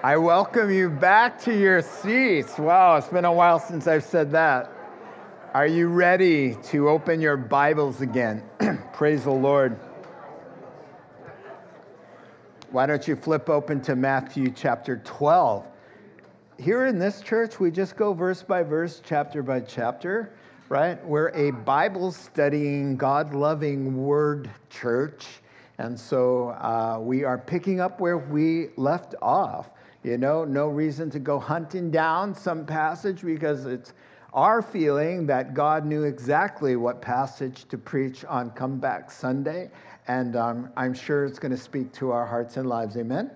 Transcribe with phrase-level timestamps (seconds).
[0.00, 2.56] I welcome you back to your seats.
[2.56, 4.70] Wow, it's been a while since I've said that.
[5.54, 8.44] Are you ready to open your Bibles again?
[8.92, 9.76] Praise the Lord.
[12.70, 15.66] Why don't you flip open to Matthew chapter 12?
[16.60, 20.32] Here in this church, we just go verse by verse, chapter by chapter,
[20.68, 21.04] right?
[21.04, 25.26] We're a Bible studying, God loving word church.
[25.78, 29.70] And so uh, we are picking up where we left off.
[30.08, 33.92] You know, no reason to go hunting down some passage because it's
[34.32, 39.70] our feeling that God knew exactly what passage to preach on Comeback Sunday.
[40.06, 42.96] And um, I'm sure it's going to speak to our hearts and lives.
[42.96, 43.30] Amen.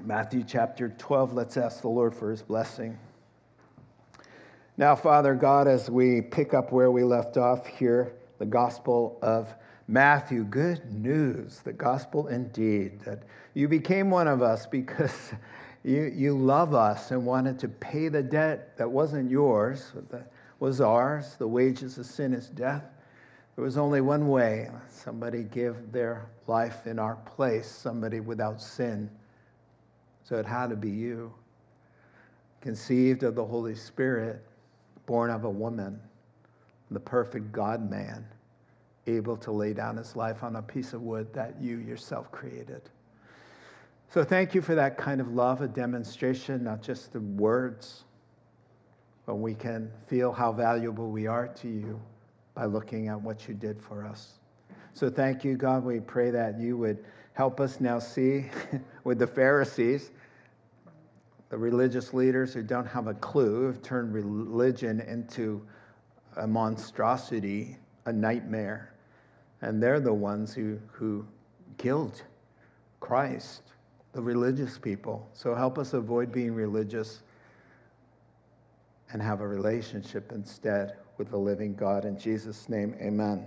[0.00, 2.98] Matthew chapter 12, let's ask the Lord for his blessing.
[4.76, 9.54] Now, Father God, as we pick up where we left off here, the Gospel of
[9.90, 13.24] Matthew, good news, the gospel indeed, that
[13.54, 15.32] you became one of us because
[15.82, 20.80] you, you love us and wanted to pay the debt that wasn't yours, that was
[20.80, 21.34] ours.
[21.40, 22.84] The wages of sin is death.
[23.56, 29.10] There was only one way somebody give their life in our place, somebody without sin.
[30.22, 31.34] So it had to be you.
[32.60, 34.40] Conceived of the Holy Spirit,
[35.06, 36.00] born of a woman,
[36.92, 38.24] the perfect God man
[39.16, 42.82] able to lay down his life on a piece of wood that you yourself created.
[44.12, 48.04] So thank you for that kind of love, a demonstration, not just the words,
[49.24, 52.00] but we can feel how valuable we are to you
[52.54, 54.40] by looking at what you did for us.
[54.94, 55.84] So thank you, God.
[55.84, 57.04] We pray that you would
[57.34, 58.46] help us now see
[59.04, 60.10] with the Pharisees,
[61.48, 65.64] the religious leaders who don't have a clue, have turned religion into
[66.36, 67.76] a monstrosity,
[68.06, 68.89] a nightmare.
[69.62, 71.26] And they're the ones who, who
[71.78, 72.22] killed
[73.00, 73.62] Christ,
[74.12, 75.28] the religious people.
[75.32, 77.22] So help us avoid being religious
[79.12, 82.04] and have a relationship instead with the living God.
[82.04, 83.46] In Jesus' name, amen.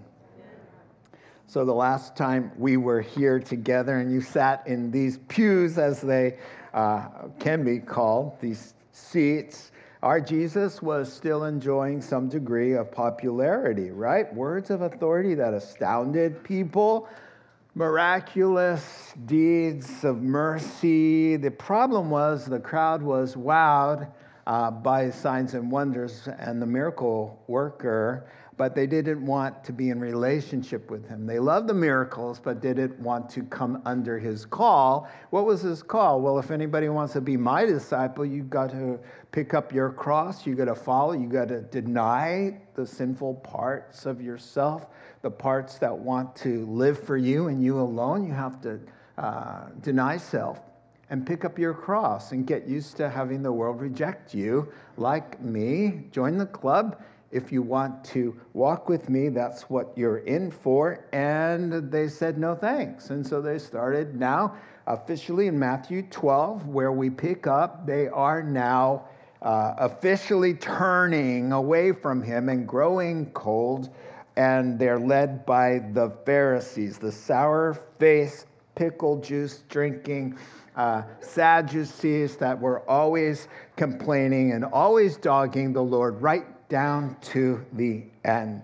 [1.47, 6.01] So, the last time we were here together and you sat in these pews, as
[6.01, 6.37] they
[6.73, 7.07] uh,
[7.39, 9.71] can be called, these seats,
[10.03, 14.31] our Jesus was still enjoying some degree of popularity, right?
[14.35, 17.07] Words of authority that astounded people,
[17.73, 21.37] miraculous deeds of mercy.
[21.37, 24.11] The problem was the crowd was wowed
[24.45, 28.27] uh, by signs and wonders and the miracle worker,
[28.57, 31.25] but they didn't want to be in relationship with him.
[31.25, 35.09] They loved the miracles, but didn't want to come under his call.
[35.31, 36.21] What was his call?
[36.21, 38.99] Well, if anybody wants to be my disciple, you've got to
[39.31, 44.05] pick up your cross, you've got to follow, you've got to deny the sinful parts
[44.05, 44.87] of yourself,
[45.21, 48.25] the parts that want to live for you and you alone.
[48.25, 48.79] You have to
[49.17, 50.59] uh, deny self
[51.09, 55.39] and pick up your cross and get used to having the world reject you like
[55.41, 56.05] me.
[56.11, 57.01] Join the club.
[57.33, 61.05] If you want to walk with me, that's what you're in for.
[61.11, 63.09] And they said no thanks.
[63.09, 64.55] And so they started now
[64.85, 67.87] officially in Matthew 12, where we pick up.
[67.87, 69.05] They are now
[69.41, 73.89] uh, officially turning away from him and growing cold.
[74.35, 80.37] And they're led by the Pharisees, the sour faced, pickle juice drinking
[80.75, 88.01] uh, Sadducees that were always complaining and always dogging the Lord right down to the
[88.25, 88.63] end.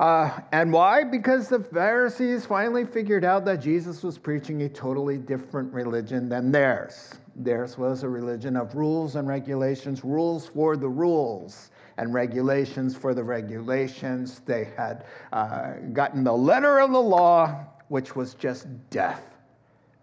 [0.00, 1.04] Uh, and why?
[1.04, 6.50] Because the Pharisees finally figured out that Jesus was preaching a totally different religion than
[6.50, 7.12] theirs.
[7.36, 11.68] Theirs was a religion of rules and regulations, rules for the rules
[11.98, 14.40] and regulations for the regulations.
[14.46, 15.04] They had
[15.34, 19.36] uh, gotten the letter of the law, which was just death.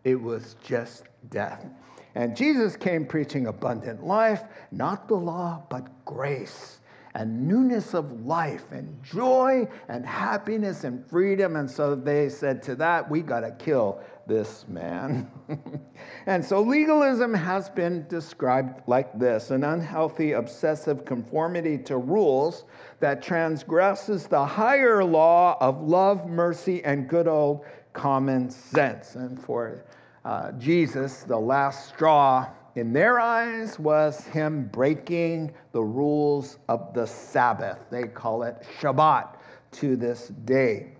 [0.03, 1.65] It was just death.
[2.13, 6.79] And Jesus came preaching abundant life, not the law, but grace
[7.15, 11.55] and newness of life and joy and happiness and freedom.
[11.55, 15.29] And so they said to that, we got to kill this man.
[16.27, 22.65] and so legalism has been described like this an unhealthy, obsessive conformity to rules
[22.99, 29.15] that transgresses the higher law of love, mercy, and good old common sense.
[29.15, 29.83] And for
[30.25, 37.05] uh, Jesus, the last straw in their eyes was him breaking the rules of the
[37.05, 37.79] Sabbath.
[37.89, 39.35] They call it Shabbat
[39.73, 40.93] to this day.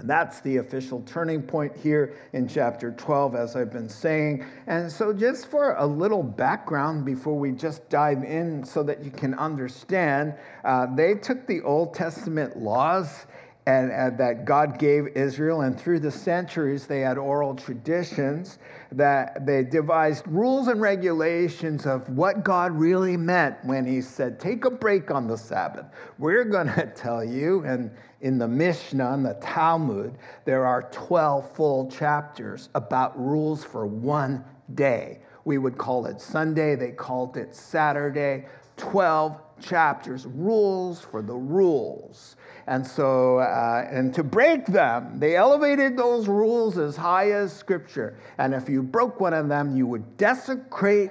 [0.00, 4.46] And that's the official turning point here in chapter 12, as I've been saying.
[4.66, 9.10] And so, just for a little background before we just dive in so that you
[9.10, 13.26] can understand, uh, they took the Old Testament laws
[13.66, 15.62] and, and, that God gave Israel.
[15.62, 18.58] And through the centuries, they had oral traditions
[18.92, 24.64] that they devised rules and regulations of what God really meant when He said, Take
[24.64, 25.86] a break on the Sabbath.
[26.18, 27.90] We're going to tell you, and
[28.20, 34.44] in the Mishnah and the Talmud, there are 12 full chapters about rules for one
[34.74, 35.20] day.
[35.44, 38.46] We would call it Sunday, they called it Saturday.
[38.80, 42.36] 12 chapters, rules for the rules.
[42.70, 48.16] And so, uh, and to break them, they elevated those rules as high as Scripture.
[48.38, 51.10] And if you broke one of them, you would desecrate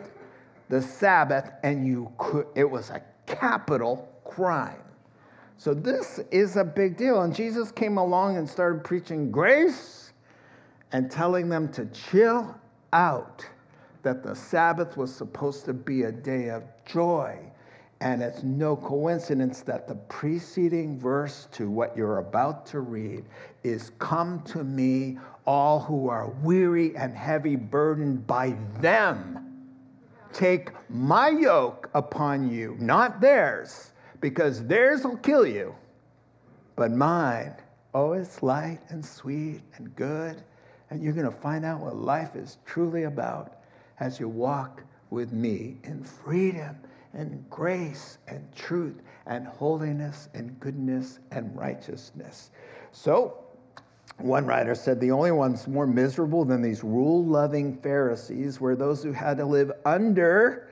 [0.70, 4.82] the Sabbath, and you could, it was a capital crime.
[5.58, 7.24] So this is a big deal.
[7.24, 10.14] And Jesus came along and started preaching grace
[10.94, 12.56] and telling them to chill
[12.94, 13.46] out,
[14.04, 17.49] that the Sabbath was supposed to be a day of joy
[18.01, 23.25] and it's no coincidence that the preceding verse to what you're about to read
[23.63, 29.46] is Come to me, all who are weary and heavy burdened by them.
[30.31, 33.92] Take my yoke upon you, not theirs,
[34.22, 35.75] because theirs will kill you,
[36.75, 37.54] but mine.
[37.94, 40.42] Oh, it's light and sweet and good.
[40.90, 43.57] And you're going to find out what life is truly about
[44.00, 46.78] as you walk with me in freedom
[47.14, 52.52] and grace and truth and holiness and goodness and righteousness.
[52.92, 53.38] So,
[54.18, 59.02] one writer said the only ones more miserable than these rule loving Pharisees were those
[59.02, 60.68] who had to live under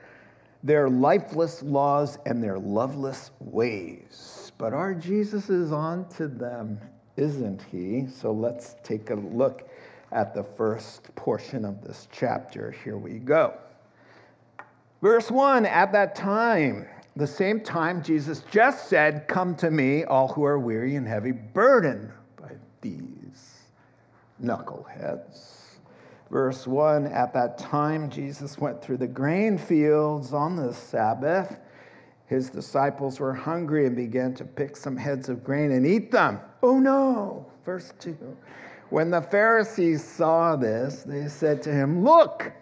[0.62, 4.52] their lifeless laws and their loveless ways.
[4.58, 6.78] But our Jesus is on to them,
[7.16, 8.06] isn't he?
[8.08, 9.70] So let's take a look
[10.12, 12.70] at the first portion of this chapter.
[12.70, 13.56] Here we go.
[15.00, 20.28] Verse 1 At that time, the same time Jesus just said, Come to me, all
[20.28, 22.10] who are weary and heavy burdened
[22.40, 22.50] by
[22.80, 23.62] these
[24.42, 25.58] knuckleheads.
[26.30, 31.58] Verse 1 At that time, Jesus went through the grain fields on the Sabbath.
[32.26, 36.40] His disciples were hungry and began to pick some heads of grain and eat them.
[36.62, 37.46] Oh no!
[37.64, 38.16] Verse 2
[38.90, 42.52] When the Pharisees saw this, they said to him, Look,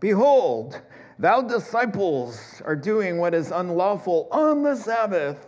[0.00, 0.80] behold,
[1.18, 5.46] Thou disciples are doing what is unlawful on the Sabbath.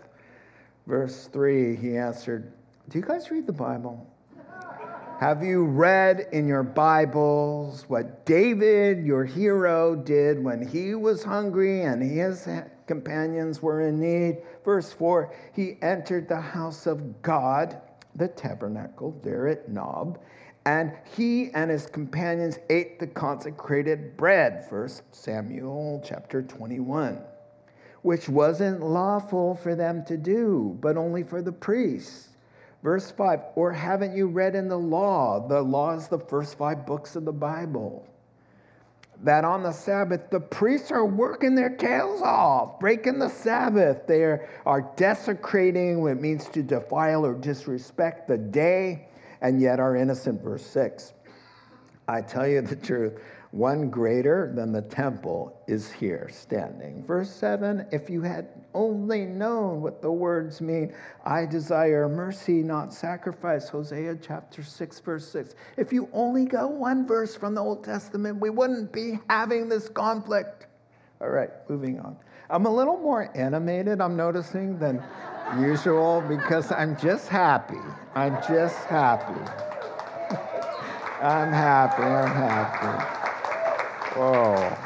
[0.87, 2.53] Verse 3, he answered,
[2.89, 4.07] Do you guys read the Bible?
[5.21, 11.83] Have you read in your Bibles what David, your hero, did when he was hungry
[11.83, 12.47] and his
[12.87, 14.43] companions were in need?
[14.65, 17.81] Verse 4 He entered the house of God,
[18.17, 20.19] the tabernacle there at Nob,
[20.67, 27.21] and he and his companions ate the consecrated bread, 1 Samuel chapter 21,
[28.03, 32.31] which wasn't lawful for them to do, but only for the priests.
[32.83, 35.47] Verse 5 Or haven't you read in the law?
[35.47, 38.07] The law is the first five books of the Bible.
[39.23, 44.07] That on the Sabbath, the priests are working their tails off, breaking the Sabbath.
[44.07, 49.09] They are desecrating what it means to defile or disrespect the day
[49.45, 50.43] and yet are innocent.
[50.43, 51.13] Verse 6.
[52.09, 53.21] I tell you the truth,
[53.51, 57.05] one greater than the temple is here standing.
[57.07, 60.93] Verse 7 If you had only known what the words mean,
[61.25, 63.69] I desire mercy, not sacrifice.
[63.69, 65.55] Hosea chapter 6, verse 6.
[65.77, 69.89] If you only got one verse from the Old Testament, we wouldn't be having this
[69.89, 70.67] conflict.
[71.21, 72.17] All right, moving on.
[72.51, 75.03] I'm a little more animated, I'm noticing, than
[75.59, 77.81] usual because I'm just happy.
[78.15, 79.41] I'm just happy.
[81.23, 82.03] I'm happy.
[82.03, 83.05] I'm happy.
[84.17, 84.79] Oh,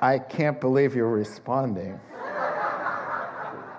[0.00, 1.98] I can't believe you're responding.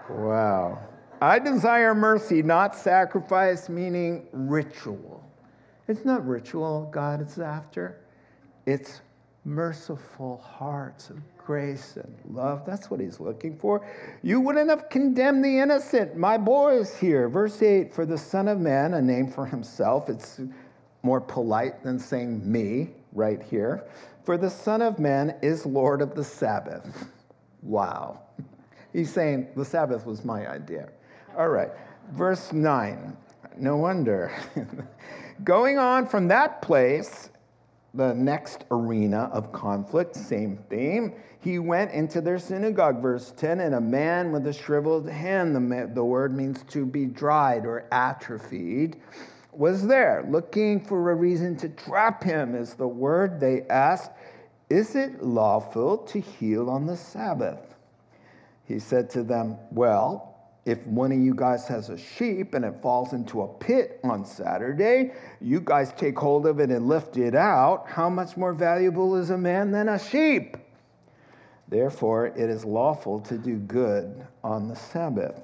[0.10, 0.80] Wow.
[1.22, 5.24] I desire mercy, not sacrifice, meaning ritual.
[5.88, 7.98] It's not ritual God is after,
[8.66, 9.02] it's
[9.46, 12.66] merciful hearts of grace and love.
[12.66, 13.86] That's what he's looking for.
[14.24, 16.18] You wouldn't have condemned the innocent.
[16.18, 17.30] My boys here.
[17.30, 20.10] Verse 8 For the Son of Man, a name for himself.
[20.10, 20.42] It's
[21.04, 23.84] more polite than saying me right here.
[24.24, 27.08] For the Son of Man is Lord of the Sabbath.
[27.62, 28.22] Wow.
[28.92, 30.90] He's saying the Sabbath was my idea.
[31.38, 31.70] All right.
[32.14, 33.16] Verse 9.
[33.58, 34.36] No wonder.
[35.44, 37.30] Going on from that place,
[37.96, 41.14] the next arena of conflict, same theme.
[41.40, 45.92] He went into their synagogue, verse 10, and a man with a shriveled hand, the,
[45.94, 48.98] the word means to be dried or atrophied,
[49.52, 54.12] was there, looking for a reason to trap him, is the word they asked,
[54.70, 57.76] Is it lawful to heal on the Sabbath?
[58.66, 60.35] He said to them, Well,
[60.66, 64.26] if one of you guys has a sheep and it falls into a pit on
[64.26, 67.88] Saturday, you guys take hold of it and lift it out.
[67.88, 70.58] How much more valuable is a man than a sheep?
[71.68, 75.40] Therefore, it is lawful to do good on the Sabbath.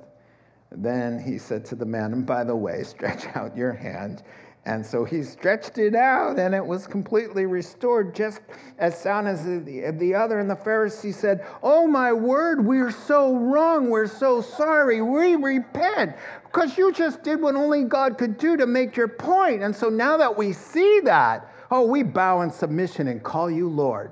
[0.71, 4.23] Then he said to the man, and by the way, stretch out your hand.
[4.65, 8.41] And so he stretched it out, and it was completely restored, just
[8.77, 10.39] as sound as the, the other.
[10.39, 13.89] And the Pharisee said, Oh, my word, we're so wrong.
[13.89, 15.01] We're so sorry.
[15.01, 19.63] We repent because you just did what only God could do to make your point.
[19.63, 23.67] And so now that we see that, oh, we bow in submission and call you
[23.67, 24.11] Lord.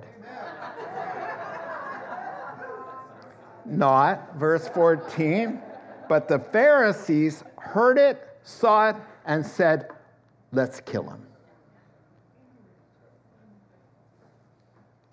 [3.66, 5.62] Not, verse 14,
[6.08, 9.90] but the Pharisees heard it, saw it, and said,
[10.52, 11.26] Let's kill him.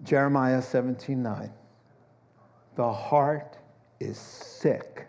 [0.02, 1.52] Jeremiah 17 9.
[2.76, 3.59] The heart
[4.00, 5.07] is sick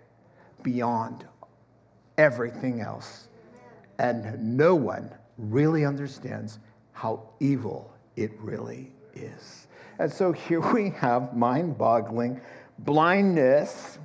[0.64, 1.26] beyond
[2.18, 3.28] everything else,
[4.00, 6.60] and no one really understands
[6.94, 9.68] how evil it really is.
[10.00, 12.40] And so here we have mind boggling
[12.80, 14.00] blindness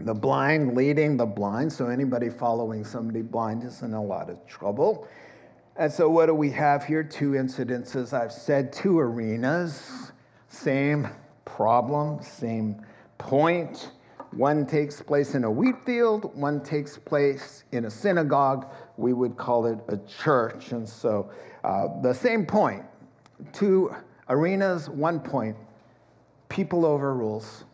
[0.00, 1.72] the blind leading the blind.
[1.72, 5.08] So anybody following somebody blind is in a lot of trouble.
[5.78, 7.02] And so, what do we have here?
[7.02, 8.14] Two incidences.
[8.14, 10.10] I've said two arenas,
[10.48, 11.06] same
[11.44, 12.82] problem, same
[13.18, 13.90] point.
[14.32, 18.66] One takes place in a wheat field, one takes place in a synagogue.
[18.96, 20.72] We would call it a church.
[20.72, 21.30] And so,
[21.62, 22.82] uh, the same point.
[23.52, 23.94] Two
[24.30, 25.56] arenas, one point.
[26.48, 27.64] People over rules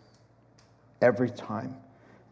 [1.02, 1.76] every time.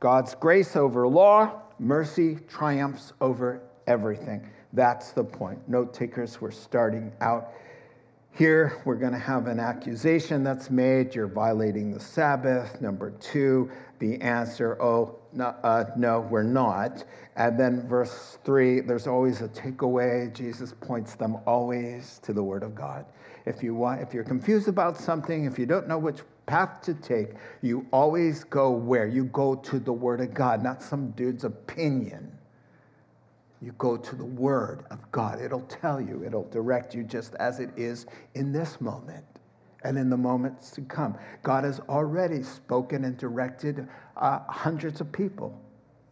[0.00, 4.44] God's grace over law, mercy triumphs over everything.
[4.72, 5.68] That's the point.
[5.68, 7.52] Note takers, we're starting out
[8.32, 8.80] here.
[8.84, 11.14] We're going to have an accusation that's made.
[11.14, 12.80] You're violating the Sabbath.
[12.80, 17.04] Number two, the answer, oh, no, uh, no, we're not.
[17.36, 20.32] And then verse three, there's always a takeaway.
[20.32, 23.06] Jesus points them always to the Word of God.
[23.46, 26.94] If, you want, if you're confused about something, if you don't know which path to
[26.94, 27.30] take,
[27.62, 29.06] you always go where?
[29.06, 32.30] You go to the Word of God, not some dude's opinion.
[33.62, 35.40] You go to the Word of God.
[35.40, 39.25] It'll tell you, it'll direct you just as it is in this moment
[39.85, 41.17] and in the moments to come.
[41.43, 43.87] God has already spoken and directed
[44.17, 45.61] uh, hundreds of people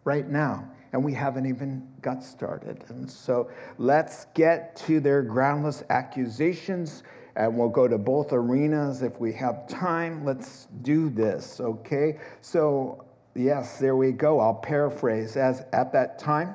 [0.05, 2.85] right now, and we haven't even got started.
[2.89, 7.03] And so let's get to their groundless accusations,
[7.37, 10.25] and we'll go to both arenas if we have time.
[10.25, 12.19] Let's do this, okay?
[12.41, 14.41] So, yes, there we go.
[14.41, 15.37] I'll paraphrase.
[15.37, 16.55] As at that time,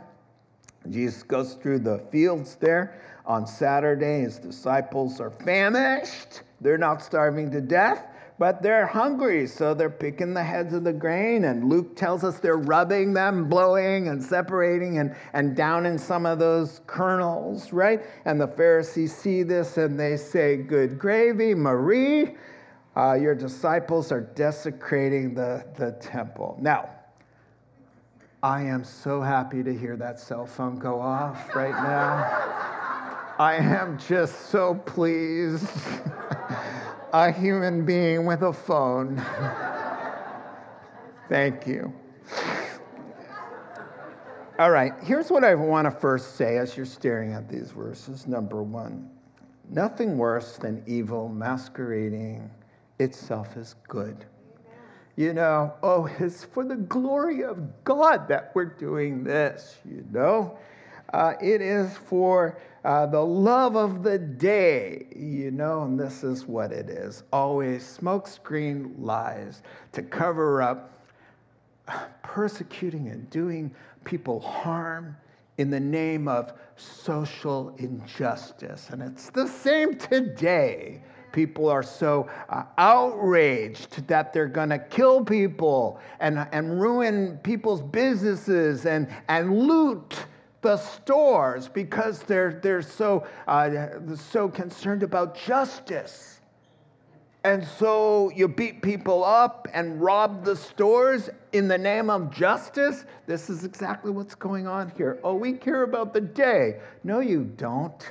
[0.89, 4.21] Jesus goes through the fields there on Saturday.
[4.21, 6.41] His disciples are famished.
[6.61, 8.05] They're not starving to death,
[8.37, 9.47] but they're hungry.
[9.47, 11.45] So they're picking the heads of the grain.
[11.45, 16.25] And Luke tells us they're rubbing them, blowing and separating and, and down in some
[16.25, 18.01] of those kernels, right?
[18.25, 22.35] And the Pharisees see this and they say, Good gravy, Marie.
[22.95, 26.57] Uh, your disciples are desecrating the, the temple.
[26.61, 26.89] Now,
[28.43, 32.25] I am so happy to hear that cell phone go off right now.
[33.39, 35.65] I am just so pleased.
[37.13, 39.15] a human being with a phone.
[41.29, 41.93] Thank you.
[44.59, 48.27] All right, here's what I want to first say as you're staring at these verses.
[48.27, 49.09] Number one,
[49.69, 52.51] nothing worse than evil masquerading
[52.99, 54.25] itself as good
[55.15, 60.57] you know, oh, it's for the glory of God that we're doing this, you know.
[61.13, 66.45] Uh, it is for uh, the love of the day, you know, and this is
[66.47, 71.07] what it is always smokescreen lies to cover up
[72.23, 73.73] persecuting and doing
[74.05, 75.15] people harm
[75.59, 78.89] in the name of social injustice.
[78.89, 81.01] And it's the same today
[81.33, 87.81] People are so uh, outraged that they're going to kill people and, and ruin people's
[87.81, 90.25] businesses and, and loot
[90.61, 96.39] the stores because they're, they're so, uh, so concerned about justice.
[97.43, 103.03] And so you beat people up and rob the stores in the name of justice.
[103.27, 105.19] This is exactly what's going on here.
[105.23, 106.79] Oh, we care about the day.
[107.03, 108.01] No, you don't.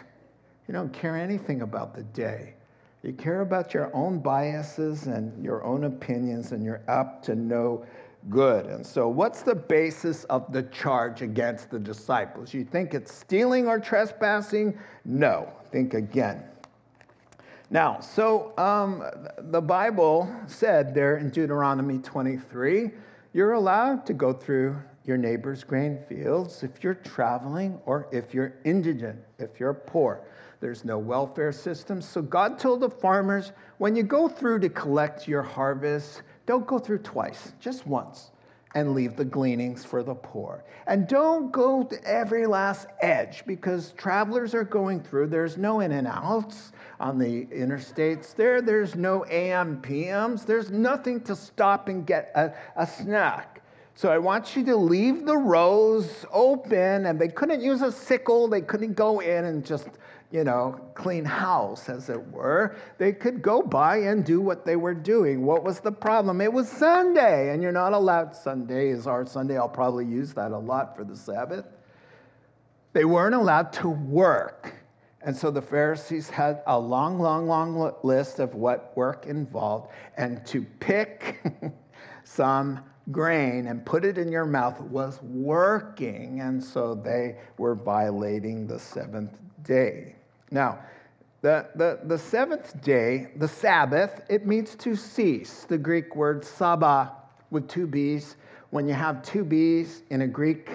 [0.68, 2.54] You don't care anything about the day.
[3.02, 7.84] You care about your own biases and your own opinions, and you're up to no
[8.30, 8.66] good.
[8.66, 12.54] And so, what's the basis of the charge against the disciples?
[12.54, 14.78] You think it's stealing or trespassing?
[15.04, 15.52] No.
[15.72, 16.44] Think again.
[17.70, 19.02] Now, so um,
[19.50, 22.90] the Bible said there in Deuteronomy 23,
[23.32, 28.54] you're allowed to go through your neighbor's grain fields if you're traveling or if you're
[28.64, 30.20] indigent, if you're poor.
[30.62, 32.00] There's no welfare system.
[32.00, 36.78] So God told the farmers when you go through to collect your harvest, don't go
[36.78, 38.30] through twice, just once
[38.74, 40.62] and leave the gleanings for the poor.
[40.86, 45.26] And don't go to every last edge because travelers are going through.
[45.26, 48.62] There's no in and outs on the interstates there.
[48.62, 50.46] There's no AM, PMs.
[50.46, 53.62] There's nothing to stop and get a, a snack.
[53.94, 58.48] So I want you to leave the rows open, and they couldn't use a sickle.
[58.48, 59.88] They couldn't go in and just
[60.32, 62.74] you know, clean house, as it were.
[62.96, 65.44] They could go by and do what they were doing.
[65.44, 66.40] What was the problem?
[66.40, 68.34] It was Sunday, and you're not allowed.
[68.34, 69.58] Sunday is our Sunday.
[69.58, 71.66] I'll probably use that a lot for the Sabbath.
[72.94, 74.74] They weren't allowed to work.
[75.20, 79.92] And so the Pharisees had a long, long, long list of what work involved.
[80.16, 81.42] And to pick
[82.24, 86.40] some grain and put it in your mouth was working.
[86.40, 90.16] And so they were violating the seventh day.
[90.52, 90.80] Now,
[91.40, 95.64] the, the, the seventh day, the Sabbath, it means to cease.
[95.64, 97.10] The Greek word sabah
[97.50, 98.36] with two B's.
[98.70, 100.70] When you have two B's in a Greek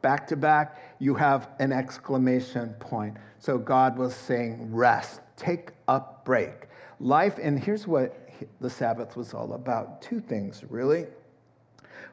[0.00, 3.18] back to back, you have an exclamation point.
[3.38, 6.66] So God was saying, rest, take a break.
[6.98, 8.28] Life, and here's what
[8.60, 11.06] the Sabbath was all about two things, really.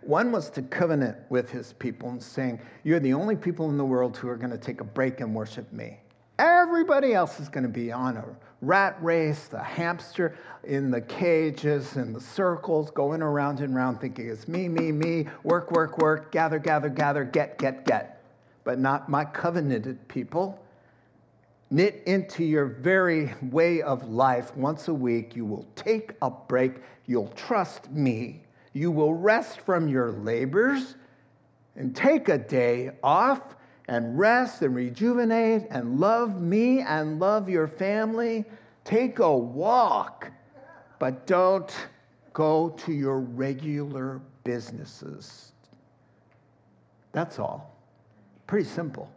[0.02, 3.86] One was to covenant with his people and saying, You're the only people in the
[3.86, 6.00] world who are going to take a break and worship me.
[6.76, 8.26] Everybody else is going to be on a
[8.60, 14.28] rat race, the hamster in the cages and the circles going around and around thinking
[14.28, 18.22] it's me, me, me, work, work, work, gather, gather, gather, get, get, get.
[18.66, 20.62] But not my covenanted people.
[21.72, 25.34] Knit into your very way of life once a week.
[25.34, 26.82] You will take a break.
[27.06, 28.44] You'll trust me.
[28.74, 30.96] You will rest from your labors
[31.78, 33.56] and take a day off
[33.88, 38.46] and rest and rejuvenate and love me and love your family.
[38.84, 40.32] Take a walk,
[41.00, 41.74] but don't
[42.34, 45.52] go to your regular businesses.
[47.12, 47.76] That's all.
[48.48, 49.10] Pretty simple.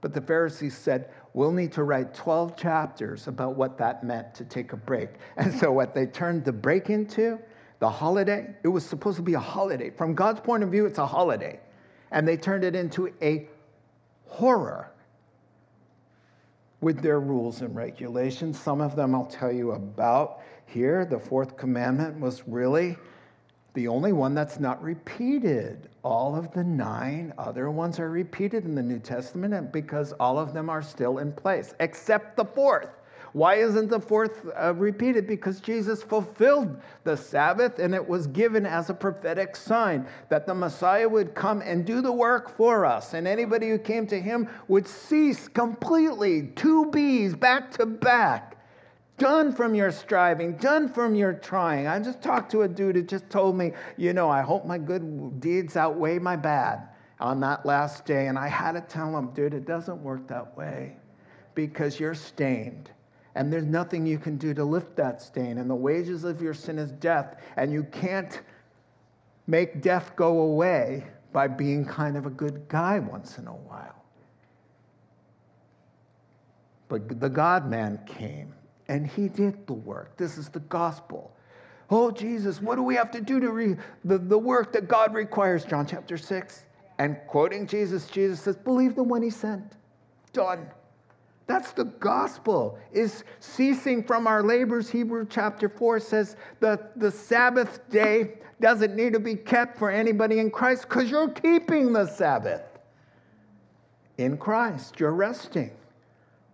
[0.00, 4.44] But the Pharisees said, We'll need to write 12 chapters about what that meant to
[4.44, 5.10] take a break.
[5.36, 7.38] And so, what they turned the break into,
[7.78, 9.90] the holiday, it was supposed to be a holiday.
[9.90, 11.60] From God's point of view, it's a holiday.
[12.10, 13.46] And they turned it into a
[14.28, 14.92] horror
[16.80, 18.58] with their rules and regulations.
[18.58, 21.04] Some of them I'll tell you about here.
[21.04, 22.96] The fourth commandment was really
[23.74, 25.88] the only one that's not repeated.
[26.02, 30.54] All of the nine other ones are repeated in the New Testament because all of
[30.54, 32.88] them are still in place, except the fourth.
[33.32, 35.26] Why isn't the fourth uh, repeated?
[35.26, 40.54] Because Jesus fulfilled the Sabbath and it was given as a prophetic sign that the
[40.54, 43.14] Messiah would come and do the work for us.
[43.14, 48.56] And anybody who came to him would cease completely, two B's back to back.
[49.18, 51.88] Done from your striving, done from your trying.
[51.88, 54.78] I just talked to a dude who just told me, you know, I hope my
[54.78, 56.88] good deeds outweigh my bad
[57.18, 58.28] on that last day.
[58.28, 60.96] And I had to tell him, dude, it doesn't work that way
[61.56, 62.90] because you're stained
[63.38, 65.58] and there's nothing you can do to lift that stain.
[65.58, 68.42] And the wages of your sin is death, and you can't
[69.46, 74.04] make death go away by being kind of a good guy once in a while.
[76.88, 78.52] But the God man came,
[78.88, 80.16] and he did the work.
[80.16, 81.32] This is the gospel.
[81.90, 85.14] Oh, Jesus, what do we have to do to re- the, the work that God
[85.14, 85.64] requires?
[85.64, 86.64] John chapter 6.
[86.98, 89.74] And quoting Jesus, Jesus says, Believe the one he sent.
[90.32, 90.66] Done.
[91.48, 94.90] That's the gospel, is ceasing from our labors.
[94.90, 100.40] Hebrew chapter 4 says that the Sabbath day doesn't need to be kept for anybody
[100.40, 102.62] in Christ because you're keeping the Sabbath.
[104.18, 105.70] In Christ, you're resting.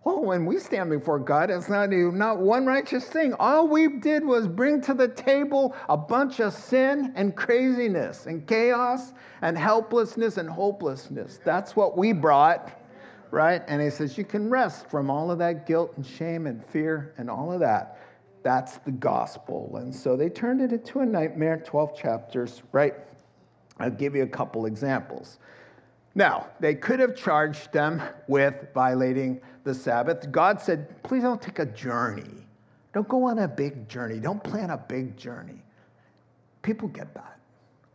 [0.05, 3.33] Oh, when we stand before God, it's not, not one righteous thing.
[3.33, 8.47] All we did was bring to the table a bunch of sin and craziness and
[8.47, 11.41] chaos and helplessness and hopelessness.
[11.43, 12.71] That's what we brought,
[13.31, 13.61] right?
[13.67, 17.13] And he says, You can rest from all of that guilt and shame and fear
[17.17, 17.99] and all of that.
[18.43, 19.77] That's the gospel.
[19.77, 22.93] And so they turned it into a nightmare, 12 chapters, right?
[23.79, 25.39] I'll give you a couple examples.
[26.13, 30.31] Now, they could have charged them with violating the Sabbath.
[30.31, 32.47] God said, please don't take a journey.
[32.93, 34.19] Don't go on a big journey.
[34.19, 35.61] Don't plan a big journey.
[36.61, 37.34] People get that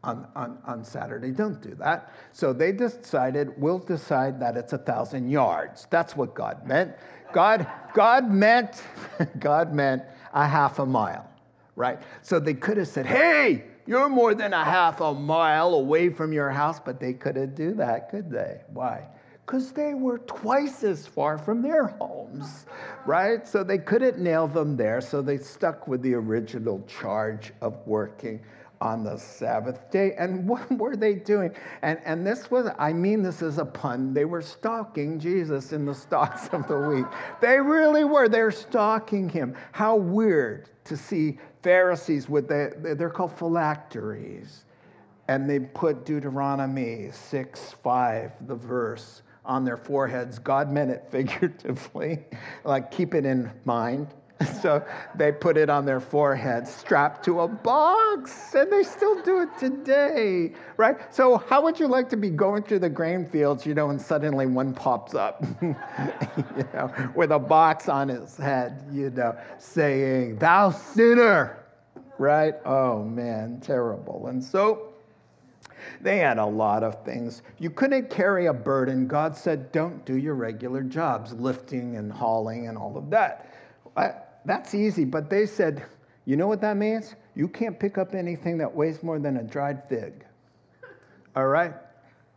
[0.03, 1.31] on, on, on Saturday.
[1.31, 2.13] Don't do that.
[2.33, 5.87] So they decided, we'll decide that it's a thousand yards.
[5.91, 6.95] That's what God meant.
[7.33, 8.83] God, God meant,
[9.39, 11.29] God meant a half a mile,
[11.77, 12.01] right?
[12.23, 16.33] So they could have said, hey, you're more than a half a mile away from
[16.33, 18.61] your house, but they couldn't do that, could they?
[18.73, 19.07] Why?
[19.45, 22.67] Because they were twice as far from their homes,
[23.05, 23.47] right?
[23.47, 28.41] So they couldn't nail them there, so they stuck with the original charge of working
[28.81, 30.15] on the Sabbath day.
[30.19, 31.55] And what were they doing?
[31.83, 34.15] And, and this was, I mean, this is a pun.
[34.15, 37.07] They were stalking Jesus in the stalks of the wheat.
[37.41, 38.29] They really were.
[38.29, 39.55] They're stalking him.
[39.73, 44.65] How weird to see Pharisees with the, they're called phylacteries.
[45.29, 50.39] And they put Deuteronomy 6 5, the verse, on their foreheads.
[50.39, 52.25] God meant it figuratively,
[52.65, 54.09] like keep it in mind.
[54.61, 59.41] So they put it on their forehead, strapped to a box, and they still do
[59.41, 60.99] it today, right?
[61.15, 64.01] So, how would you like to be going through the grain fields, you know, and
[64.01, 65.75] suddenly one pops up, you
[66.75, 71.65] know, with a box on his head, you know, saying, Thou sinner,
[72.19, 72.55] right?
[72.65, 74.27] Oh man, terrible.
[74.27, 74.93] And so,
[76.03, 77.43] they had a lot of things.
[77.59, 79.07] You couldn't carry a burden.
[79.07, 83.51] God said, don't do your regular jobs, lifting and hauling and all of that.
[84.45, 85.85] That's easy, but they said,
[86.25, 87.15] you know what that means?
[87.35, 90.25] You can't pick up anything that weighs more than a dried fig.
[91.37, 91.75] All right?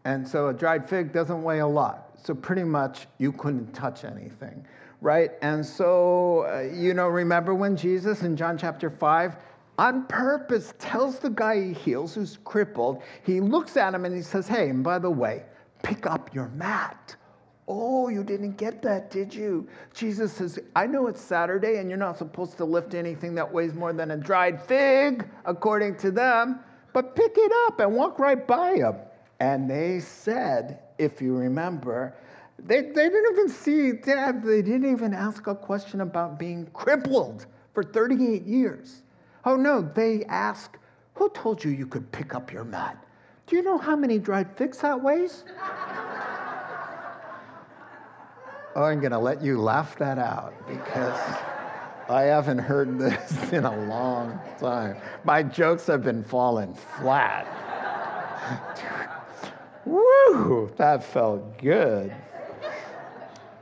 [0.06, 2.10] And so a dried fig doesn't weigh a lot.
[2.22, 4.66] So pretty much you couldn't touch anything,
[5.02, 5.32] right?
[5.42, 9.36] And so, uh, you know, remember when Jesus in John chapter 5
[9.78, 14.22] on purpose tells the guy he heals who's crippled, he looks at him and he
[14.22, 15.44] says, Hey, and by the way,
[15.82, 17.16] pick up your mat.
[17.68, 19.68] Oh, you didn't get that, did you?
[19.94, 23.74] Jesus says, I know it's Saturday and you're not supposed to lift anything that weighs
[23.74, 26.60] more than a dried fig, according to them,
[26.92, 28.96] but pick it up and walk right by him.
[29.40, 32.16] And they said, if you remember,
[32.60, 37.84] they, they didn't even see, they didn't even ask a question about being crippled for
[37.84, 39.02] 38 years.
[39.46, 40.78] Oh, no, they ask,
[41.16, 43.04] Who told you you could pick up your mat?
[43.48, 45.44] Do you know how many dried figs that weighs?
[48.76, 51.20] Oh, I'm going to let you laugh that out because
[52.10, 54.98] I haven't heard this in a long time.
[55.24, 57.48] My jokes have been falling flat.
[59.86, 62.14] Woo, that felt good.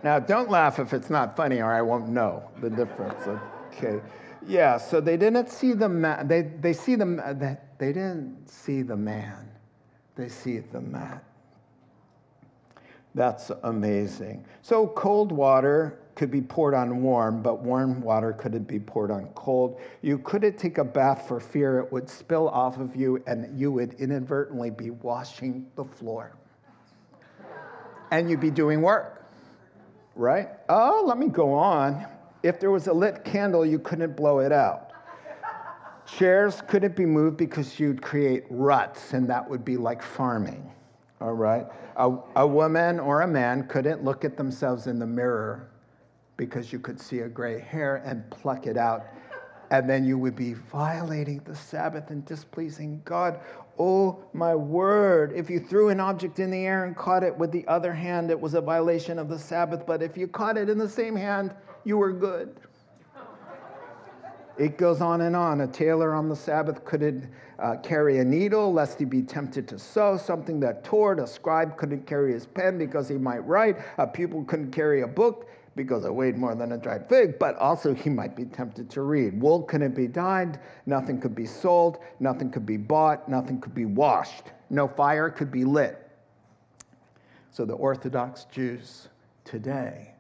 [0.04, 3.28] Now, don't laugh if it's not funny, or I won't know the difference.
[3.68, 4.02] Okay.
[4.48, 6.28] Yeah, so they didn't see the man.
[6.28, 9.50] They, they see the they didn't see the man.
[10.16, 11.24] They see the mat.
[13.14, 14.46] That's amazing.
[14.62, 19.28] So cold water could be poured on warm, but warm water couldn't be poured on
[19.36, 19.82] cold.
[20.02, 23.72] You couldn't take a bath for fear it would spill off of you and you
[23.72, 26.34] would inadvertently be washing the floor.
[28.12, 29.26] And you'd be doing work,
[30.16, 30.50] right?
[30.70, 32.06] Oh, let me go on.
[32.44, 34.92] If there was a lit candle, you couldn't blow it out.
[36.06, 40.70] Chairs couldn't be moved because you'd create ruts, and that would be like farming.
[41.22, 41.68] All right?
[41.98, 45.70] A, a woman or a man couldn't look at themselves in the mirror
[46.36, 49.06] because you could see a gray hair and pluck it out.
[49.70, 53.40] And then you would be violating the Sabbath and displeasing God.
[53.80, 55.32] Oh, my word.
[55.34, 58.32] If you threw an object in the air and caught it with the other hand,
[58.32, 59.86] it was a violation of the Sabbath.
[59.86, 61.56] But if you caught it in the same hand,
[61.86, 62.60] you were good.
[64.62, 65.62] It goes on and on.
[65.62, 69.80] A tailor on the Sabbath couldn't uh, carry a needle lest he be tempted to
[69.80, 71.14] sew something that tore.
[71.16, 73.78] A scribe couldn't carry his pen because he might write.
[73.98, 77.56] A pupil couldn't carry a book because it weighed more than a dried fig, but
[77.56, 79.42] also he might be tempted to read.
[79.42, 83.86] Wool couldn't be dyed, nothing could be sold, nothing could be bought, nothing could be
[83.86, 86.08] washed, no fire could be lit.
[87.50, 89.08] So the Orthodox Jews
[89.44, 90.14] today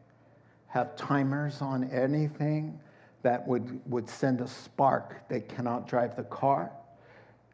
[0.65, 2.79] have timers on anything
[3.23, 5.27] that would, would send a spark.
[5.29, 6.71] They cannot drive the car.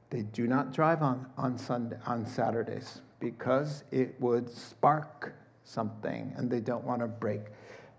[0.09, 6.49] They do not drive on, on, Sunday, on Saturdays because it would spark something and
[6.49, 7.41] they don't want to break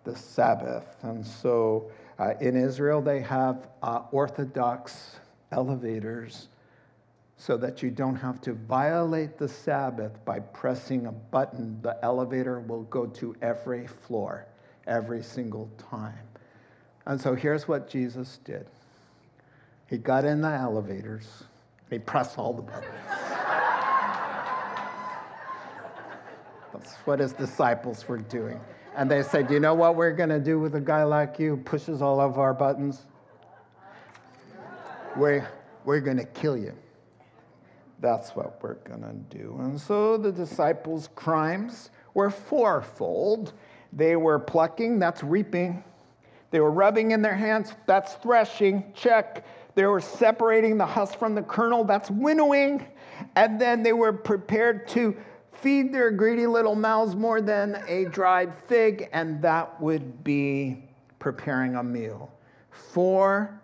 [0.05, 0.97] the Sabbath.
[1.03, 5.17] And so uh, in Israel, they have uh, Orthodox
[5.53, 6.49] elevators
[7.37, 11.81] so that you don't have to violate the Sabbath by pressing a button.
[11.83, 14.47] The elevator will go to every floor
[14.87, 16.28] every single time.
[17.09, 18.67] And so here's what Jesus did
[19.89, 21.43] He got in the elevators,
[21.91, 22.85] he pressed all the buttons.
[26.73, 28.61] That's what his disciples were doing.
[28.95, 31.57] And they said, You know what we're going to do with a guy like you
[31.57, 33.03] pushes all of our buttons?
[35.17, 35.49] We're,
[35.85, 36.75] we're going to kill you.
[38.01, 39.57] That's what we're going to do.
[39.61, 43.55] And so the disciples' crimes were fourfold.
[43.93, 45.83] They were plucking, that's reaping.
[46.51, 49.45] They were rubbing in their hands, that's threshing, check.
[49.75, 52.87] They were separating the husk from the kernel, that's winnowing.
[53.37, 55.17] And then they were prepared to
[55.53, 60.85] feed their greedy little mouths more than a dried fig, and that would be
[61.19, 62.33] preparing a meal.
[62.71, 63.61] Four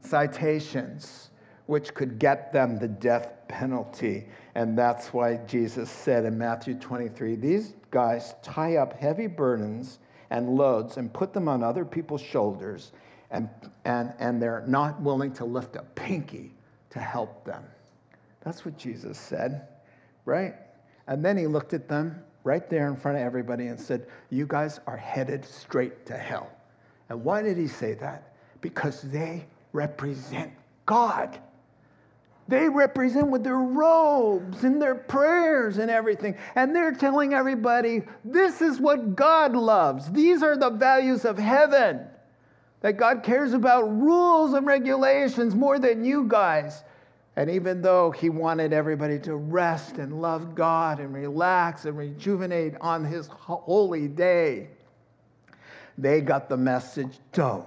[0.00, 1.30] citations
[1.66, 4.26] which could get them the death penalty.
[4.54, 9.98] And that's why Jesus said in Matthew 23 these guys tie up heavy burdens
[10.30, 12.92] and loads and put them on other people's shoulders,
[13.30, 13.48] and,
[13.84, 16.52] and, and they're not willing to lift a pinky
[16.90, 17.64] to help them.
[18.42, 19.68] That's what Jesus said,
[20.24, 20.54] right?
[21.08, 24.46] And then he looked at them right there in front of everybody and said, You
[24.46, 26.50] guys are headed straight to hell.
[27.08, 28.34] And why did he say that?
[28.60, 30.52] Because they represent
[30.86, 31.38] God.
[32.48, 36.36] They represent with their robes and their prayers and everything.
[36.54, 40.10] And they're telling everybody, this is what God loves.
[40.12, 42.06] These are the values of heaven.
[42.82, 46.84] That God cares about rules and regulations more than you guys.
[47.34, 52.74] And even though he wanted everybody to rest and love God and relax and rejuvenate
[52.80, 54.68] on his holy day,
[55.98, 57.66] they got the message don't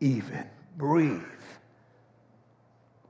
[0.00, 0.44] even
[0.76, 1.22] breathe.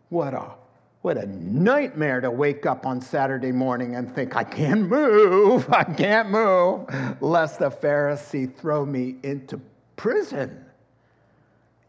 [0.09, 0.53] What a
[1.02, 5.84] what a nightmare to wake up on Saturday morning and think, I can't move, I
[5.84, 6.86] can't move,
[7.22, 9.58] lest the Pharisee throw me into
[9.96, 10.62] prison.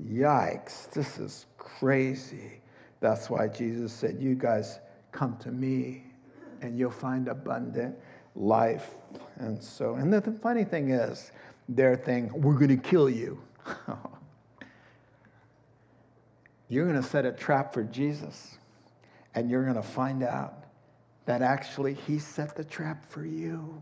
[0.01, 2.61] Yikes, this is crazy.
[3.01, 4.79] That's why Jesus said, You guys
[5.11, 6.03] come to me
[6.61, 7.95] and you'll find abundant
[8.35, 8.91] life.
[9.37, 11.31] And so, and the, the funny thing is,
[11.67, 13.41] their thing, we're going to kill you.
[16.69, 18.57] You're going to set a trap for Jesus
[19.35, 20.65] and you're going to find out
[21.25, 23.81] that actually he set the trap for you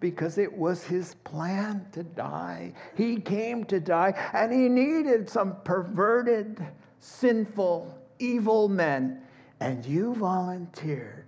[0.00, 2.72] because it was his plan to die.
[2.96, 6.64] He came to die and he needed some perverted,
[6.98, 9.22] sinful, evil men.
[9.60, 11.21] And you volunteered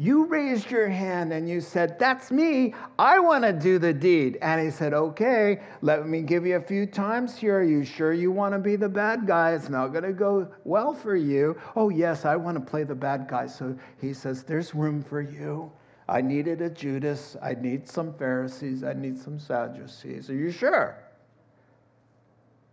[0.00, 2.72] you raised your hand and you said, That's me.
[3.00, 4.38] I want to do the deed.
[4.40, 7.58] And he said, Okay, let me give you a few times here.
[7.58, 9.52] Are you sure you want to be the bad guy?
[9.52, 11.60] It's not going to go well for you.
[11.74, 13.48] Oh, yes, I want to play the bad guy.
[13.48, 15.70] So he says, There's room for you.
[16.08, 17.36] I needed a Judas.
[17.42, 18.84] I need some Pharisees.
[18.84, 20.30] I need some Sadducees.
[20.30, 20.96] Are you sure?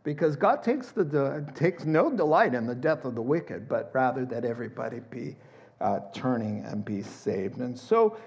[0.03, 4.23] Because God takes, the, takes no delight in the death of the wicked, but rather
[4.25, 5.35] that everybody be
[5.81, 7.57] uh, turning and be saved.
[7.57, 8.17] And so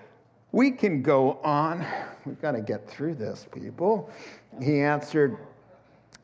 [0.53, 1.85] we can go on.
[2.25, 4.11] We've got to get through this, people.
[4.63, 5.39] He answered,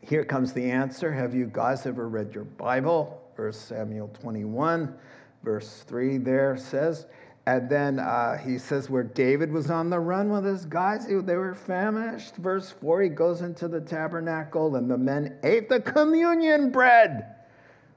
[0.00, 1.12] Here comes the answer.
[1.12, 3.20] Have you guys ever read your Bible?
[3.36, 4.94] Verse Samuel 21,
[5.42, 7.06] verse 3 there says,
[7.46, 11.14] and then uh, he says where David was on the run with his guys, they
[11.36, 12.36] were famished.
[12.36, 17.33] Verse 4, he goes into the tabernacle and the men ate the communion bread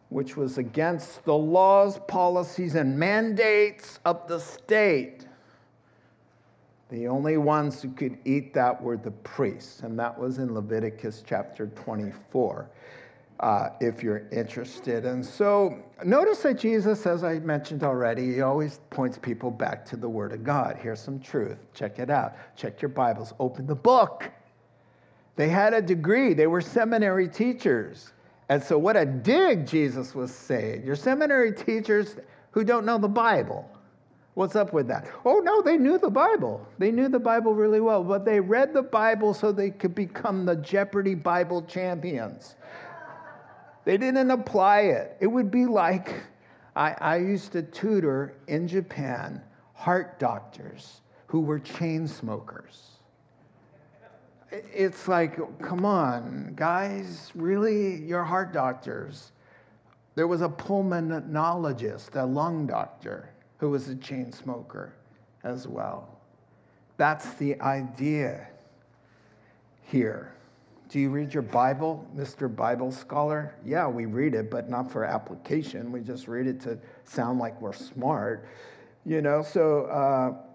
[0.10, 5.26] which was against the laws, policies, and mandates of the state.
[6.90, 11.22] The only ones who could eat that were the priests, and that was in Leviticus
[11.28, 12.70] chapter 24,
[13.42, 15.06] uh, if you're interested.
[15.06, 19.98] And so notice that Jesus, as I mentioned already, he always points people back to
[19.98, 20.78] the Word of God.
[20.82, 21.58] Here's some truth.
[21.74, 22.36] Check it out.
[22.56, 23.34] Check your Bibles.
[23.40, 24.32] Open the book.
[25.36, 28.12] They had a degree, they were seminary teachers.
[28.50, 30.86] And so, what a dig Jesus was saying.
[30.86, 32.16] Your seminary teachers
[32.52, 33.70] who don't know the Bible.
[34.36, 35.10] What's up with that?
[35.26, 36.66] Oh, no, they knew the Bible.
[36.78, 40.46] They knew the Bible really well, but they read the Bible so they could become
[40.46, 42.56] the Jeopardy Bible champions.
[43.84, 45.18] They didn't apply it.
[45.20, 46.14] It would be like
[46.76, 49.42] I, I used to tutor in Japan
[49.74, 52.97] heart doctors who were chain smokers
[54.52, 57.98] it's like, come on, guys, really?
[57.98, 59.32] You're heart doctors.
[60.16, 64.94] There was a pulmonologist, a lung doctor, who was a chain smoker
[65.44, 66.18] as well.
[66.98, 68.48] That's the idea
[69.84, 70.34] here.
[70.90, 72.54] Do you read your Bible, Mr.
[72.54, 73.54] Bible Scholar?
[73.66, 75.92] Yeah, we read it, but not for application.
[75.92, 78.48] We just read it to sound like we're smart.
[79.06, 80.47] You know, so uh,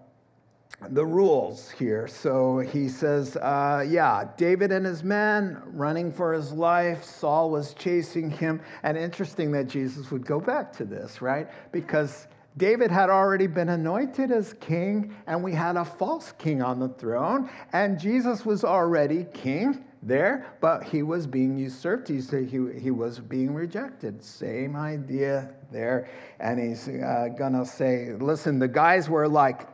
[0.89, 2.07] the rules here.
[2.07, 7.03] So he says, uh, yeah, David and his men running for his life.
[7.03, 8.61] Saul was chasing him.
[8.83, 11.47] And interesting that Jesus would go back to this, right?
[11.71, 16.79] Because David had already been anointed as king, and we had a false king on
[16.79, 22.07] the throne, and Jesus was already king there, but he was being usurped.
[22.09, 24.23] He, he, he was being rejected.
[24.23, 26.09] Same idea there.
[26.39, 29.67] And he's uh, going to say, listen, the guys were like,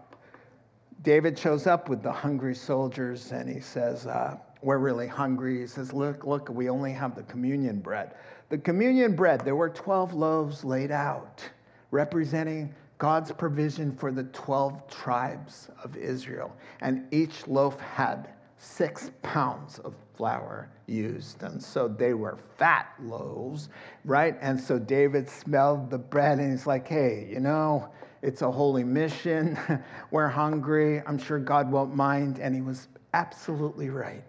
[1.02, 5.62] David shows up with the hungry soldiers and he says, uh, We're really hungry.
[5.62, 8.16] He says, Look, look, we only have the communion bread.
[8.50, 11.48] The communion bread, there were 12 loaves laid out,
[11.92, 16.54] representing God's provision for the 12 tribes of Israel.
[16.82, 21.44] And each loaf had six pounds of flour used.
[21.44, 23.70] And so they were fat loaves,
[24.04, 24.38] right?
[24.42, 27.90] And so David smelled the bread and he's like, Hey, you know,
[28.22, 29.58] it's a holy mission.
[30.12, 31.02] We're hungry.
[31.06, 32.40] I'm sure God won't mind.
[32.40, 34.24] And he was absolutely right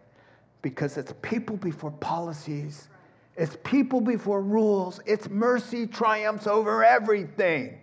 [0.63, 2.89] because it's people before policies,
[3.37, 7.79] it's people before rules, it's mercy triumphs over everything.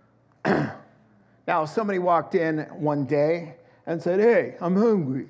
[0.44, 5.28] now, somebody walked in one day and said, Hey, I'm hungry.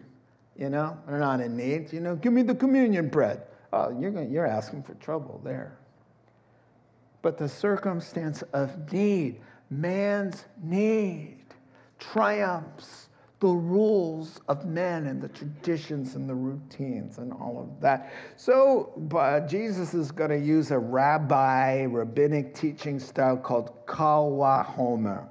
[0.57, 1.93] You know, they're not in need.
[1.93, 3.43] You know, give me the communion bread.
[3.73, 5.79] Oh, you're, gonna, you're asking for trouble there.
[7.23, 9.41] But the circumstance of need,
[9.71, 11.39] man's need
[11.99, 13.09] triumphs
[13.41, 18.13] the rules of men and the traditions and the routines and all of that.
[18.37, 18.93] So
[19.49, 25.27] Jesus is going to use a rabbi rabbinic teaching style called kal vachomer.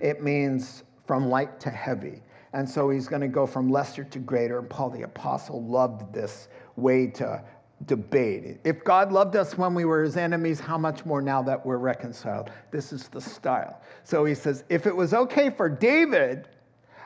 [0.00, 2.20] It means from light to heavy.
[2.52, 4.58] And so he's going to go from lesser to greater.
[4.58, 7.42] And Paul the Apostle loved this way to
[7.86, 8.58] debate.
[8.64, 11.76] If God loved us when we were his enemies, how much more now that we're
[11.76, 12.50] reconciled?
[12.70, 13.80] This is the style.
[14.04, 16.48] So he says, if it was okay for David,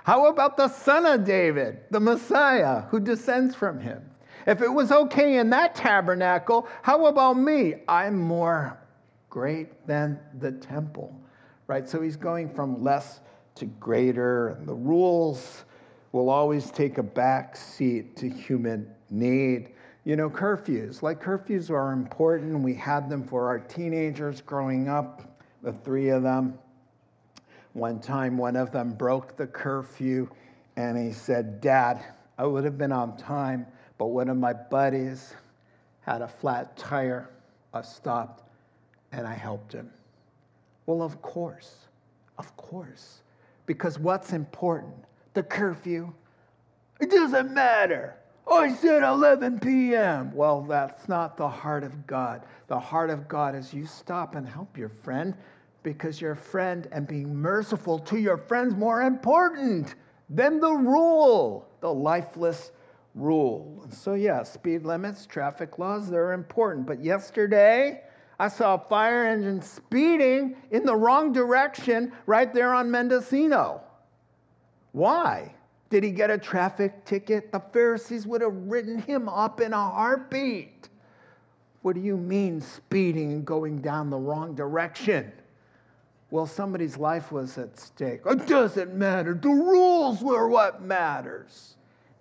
[0.04, 4.08] how about the son of David, the Messiah who descends from him?
[4.46, 7.74] If it was okay in that tabernacle, how about me?
[7.88, 8.78] I'm more
[9.28, 11.14] great than the temple,
[11.66, 11.86] right?
[11.88, 13.20] So he's going from less
[13.56, 15.64] to greater, and the rules
[16.12, 19.74] will always take a back seat to human need.
[20.08, 22.60] You know, curfews, like curfews are important.
[22.60, 26.58] We had them for our teenagers growing up, the three of them.
[27.74, 30.26] One time, one of them broke the curfew
[30.76, 32.02] and he said, Dad,
[32.38, 33.66] I would have been on time,
[33.98, 35.34] but one of my buddies
[36.00, 37.28] had a flat tire.
[37.74, 38.44] I stopped
[39.12, 39.90] and I helped him.
[40.86, 41.88] Well, of course,
[42.38, 43.20] of course.
[43.66, 45.04] Because what's important?
[45.34, 46.14] The curfew?
[46.98, 48.16] It doesn't matter.
[48.50, 50.32] Oh, I said 11 p.m.
[50.34, 52.46] Well, that's not the heart of God.
[52.68, 55.34] The heart of God is you stop and help your friend
[55.82, 59.96] because your friend and being merciful to your friends more important
[60.30, 62.72] than the rule, the lifeless
[63.14, 63.86] rule.
[63.90, 66.86] So, yeah, speed limits, traffic laws, they're important.
[66.86, 68.00] But yesterday,
[68.38, 73.82] I saw a fire engine speeding in the wrong direction right there on Mendocino.
[74.92, 75.54] Why?
[75.90, 77.50] Did he get a traffic ticket?
[77.50, 80.88] The Pharisees would have written him up in a heartbeat.
[81.82, 85.32] What do you mean speeding and going down the wrong direction?
[86.30, 88.20] Well, somebody's life was at stake.
[88.26, 89.32] It doesn't matter.
[89.32, 91.76] The rules were what matters.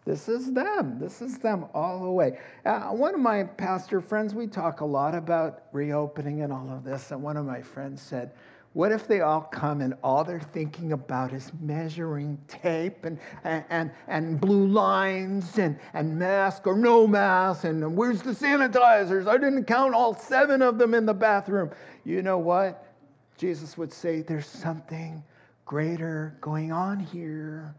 [0.05, 0.97] This is them.
[0.99, 2.39] This is them all the way.
[2.65, 6.85] Uh, one of my pastor friends, we talk a lot about reopening and all of
[6.85, 7.11] this.
[7.11, 8.31] And one of my friends said,
[8.73, 13.65] What if they all come and all they're thinking about is measuring tape and, and,
[13.69, 19.27] and, and blue lines and, and mask or no mask and where's the sanitizers?
[19.27, 21.71] I didn't count all seven of them in the bathroom.
[22.03, 22.93] You know what?
[23.37, 25.23] Jesus would say, There's something
[25.65, 27.73] greater going on here.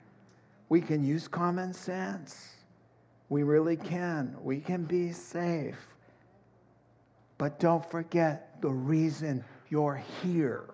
[0.68, 2.56] We can use common sense.
[3.28, 4.36] We really can.
[4.42, 5.78] We can be safe.
[7.36, 10.64] But don't forget the reason you're here.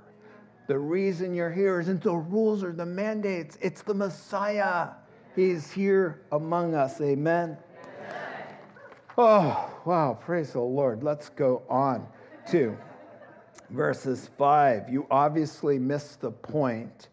[0.67, 4.89] The reason you're here isn't the rules or the mandates, it's the Messiah.
[5.37, 7.01] He's here among us.
[7.01, 7.59] Amen.
[7.99, 8.47] Amen.
[9.19, 10.17] Oh, wow.
[10.21, 11.03] Praise the Lord.
[11.03, 12.07] Let's go on
[12.51, 12.77] to
[13.71, 14.89] verses 5.
[14.89, 17.09] You obviously missed the point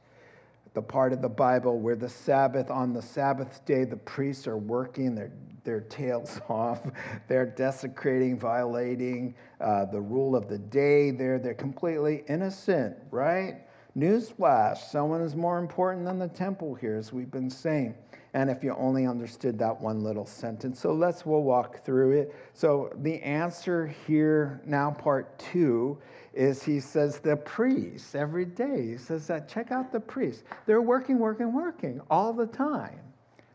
[0.73, 4.57] the part of the Bible where the Sabbath, on the Sabbath day, the priests are
[4.57, 5.31] working their,
[5.63, 6.81] their tails off.
[7.27, 11.11] They're desecrating, violating uh, the rule of the day.
[11.11, 13.61] They're, they're completely innocent, right?
[13.97, 17.93] Newsflash someone is more important than the temple here, as we've been saying.
[18.33, 20.79] And if you only understood that one little sentence.
[20.79, 22.35] So let's, we'll walk through it.
[22.53, 25.97] So the answer here, now part two,
[26.33, 28.87] is he says the priests every day.
[28.91, 30.43] He says that check out the priests.
[30.65, 32.99] They're working, working, working all the time.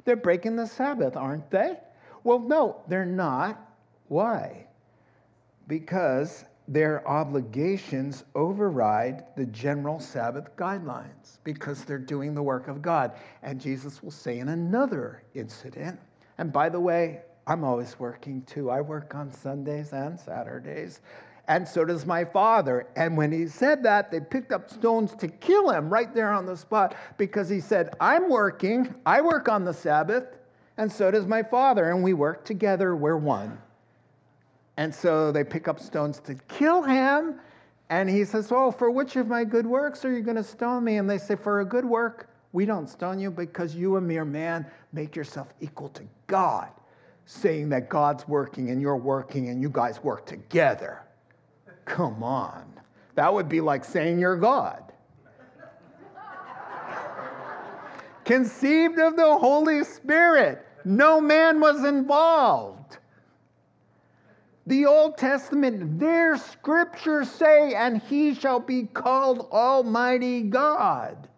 [0.05, 1.79] They're breaking the Sabbath, aren't they?
[2.25, 3.61] Well, no, they're not.
[4.09, 4.67] Why?
[5.67, 13.13] Because their obligations override the general Sabbath guidelines because they're doing the work of God.
[13.43, 15.99] And Jesus will say in another incident,
[16.39, 18.71] and by the way, I'm always working too.
[18.71, 21.01] I work on Sundays and Saturdays,
[21.49, 22.87] and so does my father.
[22.97, 26.47] And when he said that, they picked up stones to kill him right there on
[26.47, 30.25] the spot because he said, I'm working, I work on the Sabbath,
[30.77, 33.59] and so does my father, and we work together, we're one.
[34.77, 37.37] And so they pick up stones to kill him.
[37.89, 40.85] And he says, Oh, for which of my good works are you going to stone
[40.85, 40.97] me?
[40.97, 44.25] And they say, For a good work, we don't stone you because you, a mere
[44.25, 46.69] man, make yourself equal to God,
[47.25, 51.06] saying that God's working and you're working and you guys work together.
[51.87, 52.65] Come on.
[53.15, 54.93] That would be like saying you're God.
[58.27, 62.99] Conceived of the Holy Spirit, no man was involved.
[64.67, 71.29] The Old Testament, their scriptures say, and he shall be called Almighty God.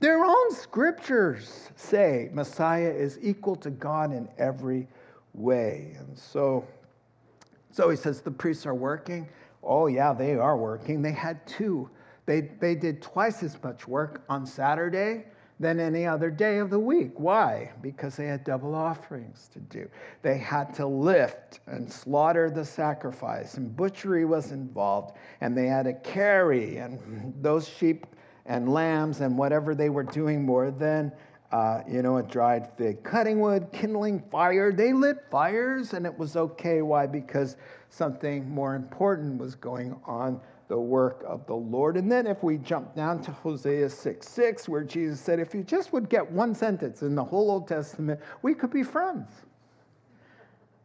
[0.00, 4.86] Their own scriptures say Messiah is equal to God in every
[5.32, 5.96] way.
[5.98, 6.66] And so,
[7.70, 9.26] so he says the priests are working.
[9.66, 11.02] Oh, yeah, they are working.
[11.02, 11.90] They had two.
[12.26, 15.24] They, they did twice as much work on Saturday
[15.60, 17.12] than any other day of the week.
[17.16, 17.70] Why?
[17.80, 19.88] Because they had double offerings to do.
[20.22, 25.84] They had to lift and slaughter the sacrifice, and butchery was involved, and they had
[25.84, 28.06] to carry and those sheep
[28.46, 31.12] and lambs and whatever they were doing more than.
[31.52, 33.04] Uh, you know, a dried fig.
[33.04, 34.72] Cutting wood, kindling fire.
[34.72, 36.82] They lit fires and it was okay.
[36.82, 37.06] Why?
[37.06, 37.56] Because
[37.94, 41.96] something more important was going on the work of the Lord.
[41.96, 45.62] And then if we jump down to Hosea 6 6, where Jesus said, if you
[45.62, 49.28] just would get one sentence in the whole Old Testament, we could be friends.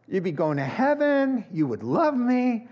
[0.07, 2.67] You'd be going to heaven, you would love me,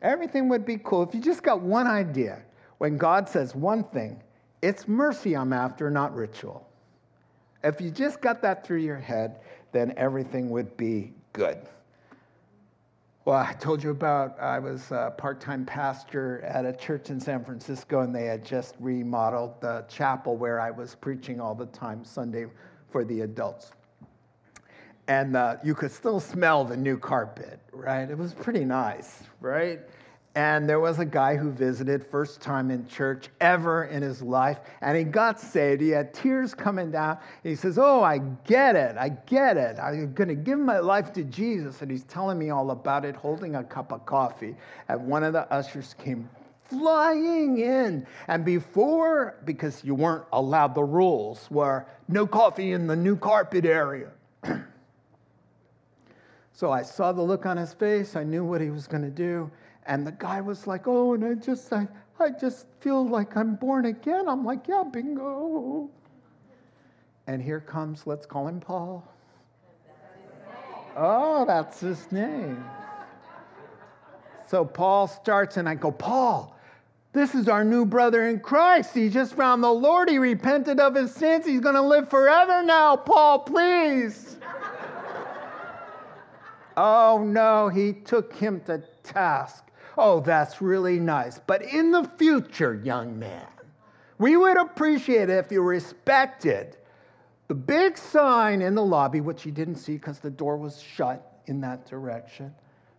[0.00, 1.02] everything would be cool.
[1.02, 2.42] If you just got one idea,
[2.78, 4.22] when God says one thing,
[4.62, 6.68] it's mercy I'm after, not ritual.
[7.64, 9.40] If you just got that through your head,
[9.72, 11.58] then everything would be good.
[13.28, 17.20] Well, I told you about I was a part time pastor at a church in
[17.20, 21.66] San Francisco, and they had just remodeled the chapel where I was preaching all the
[21.66, 22.46] time Sunday
[22.88, 23.72] for the adults.
[25.08, 28.08] And uh, you could still smell the new carpet, right?
[28.10, 29.80] It was pretty nice, right?
[30.38, 34.60] And there was a guy who visited, first time in church ever in his life,
[34.82, 35.80] and he got saved.
[35.80, 37.18] He had tears coming down.
[37.42, 38.96] He says, Oh, I get it.
[38.96, 39.80] I get it.
[39.80, 41.82] I'm going to give my life to Jesus.
[41.82, 44.54] And he's telling me all about it, holding a cup of coffee.
[44.86, 46.30] And one of the ushers came
[46.70, 48.06] flying in.
[48.28, 53.64] And before, because you weren't allowed, the rules were no coffee in the new carpet
[53.64, 54.12] area.
[56.52, 58.14] so I saw the look on his face.
[58.14, 59.50] I knew what he was going to do.
[59.88, 61.88] And the guy was like, oh, and I just, I,
[62.20, 64.28] I just feel like I'm born again.
[64.28, 65.88] I'm like, yeah, bingo.
[67.26, 69.02] And here comes, let's call him Paul.
[70.94, 72.62] Oh, that's his name.
[74.46, 76.58] So Paul starts, and I go, Paul,
[77.12, 78.94] this is our new brother in Christ.
[78.94, 80.10] He just found the Lord.
[80.10, 81.46] He repented of his sins.
[81.46, 82.96] He's going to live forever now.
[82.96, 84.36] Paul, please.
[86.76, 89.67] oh, no, he took him to task.
[90.00, 91.40] Oh, that's really nice.
[91.44, 93.48] But in the future, young man,
[94.18, 96.76] we would appreciate it if you respected
[97.48, 101.40] the big sign in the lobby, which you didn't see because the door was shut
[101.46, 102.54] in that direction.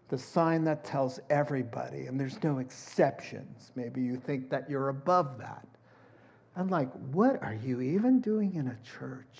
[0.09, 3.71] The sign that tells everybody, and there's no exceptions.
[3.75, 5.65] Maybe you think that you're above that.
[6.57, 9.39] I'm like, what are you even doing in a church?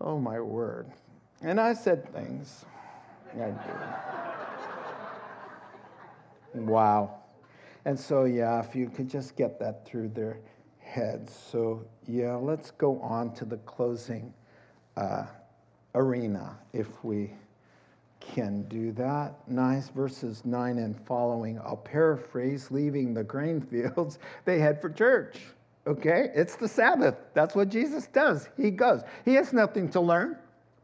[0.00, 0.90] Oh, my word.
[1.40, 2.64] And I said things.
[3.38, 4.41] I.
[6.54, 7.22] Wow.
[7.84, 10.38] And so, yeah, if you could just get that through their
[10.78, 11.34] heads.
[11.34, 14.32] So, yeah, let's go on to the closing
[14.96, 15.24] uh,
[15.94, 17.32] arena if we
[18.20, 19.34] can do that.
[19.48, 21.58] Nice verses 9 and following.
[21.58, 23.60] I'll paraphrase leaving the grain
[23.94, 25.38] fields, they head for church.
[25.86, 26.30] Okay?
[26.34, 27.16] It's the Sabbath.
[27.34, 28.48] That's what Jesus does.
[28.56, 29.02] He goes.
[29.24, 30.36] He has nothing to learn,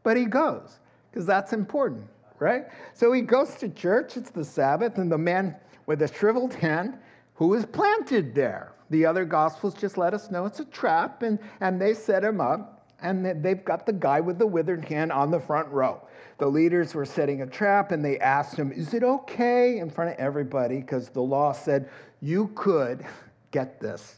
[0.03, 2.05] but he goes because that's important
[2.39, 2.65] right?
[2.93, 6.97] So he goes to church, it's the Sabbath, and the man with a shriveled hand
[7.35, 8.73] who is planted there.
[8.89, 12.41] The other gospels just let us know it's a trap, and, and they set him
[12.41, 16.01] up And they've got the guy with the withered hand on the front row.
[16.37, 20.11] The leaders were setting a trap and they asked him, Is it okay in front
[20.11, 20.77] of everybody?
[20.77, 21.89] Because the law said
[22.21, 23.05] you could,
[23.51, 24.17] get this,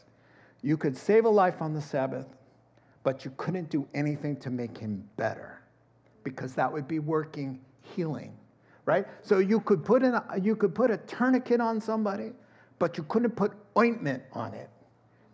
[0.62, 2.26] you could save a life on the Sabbath,
[3.02, 5.60] but you couldn't do anything to make him better
[6.24, 8.36] because that would be working healing,
[8.86, 9.06] right?
[9.22, 12.32] So you could put, a, you could put a tourniquet on somebody,
[12.78, 14.70] but you couldn't put ointment on it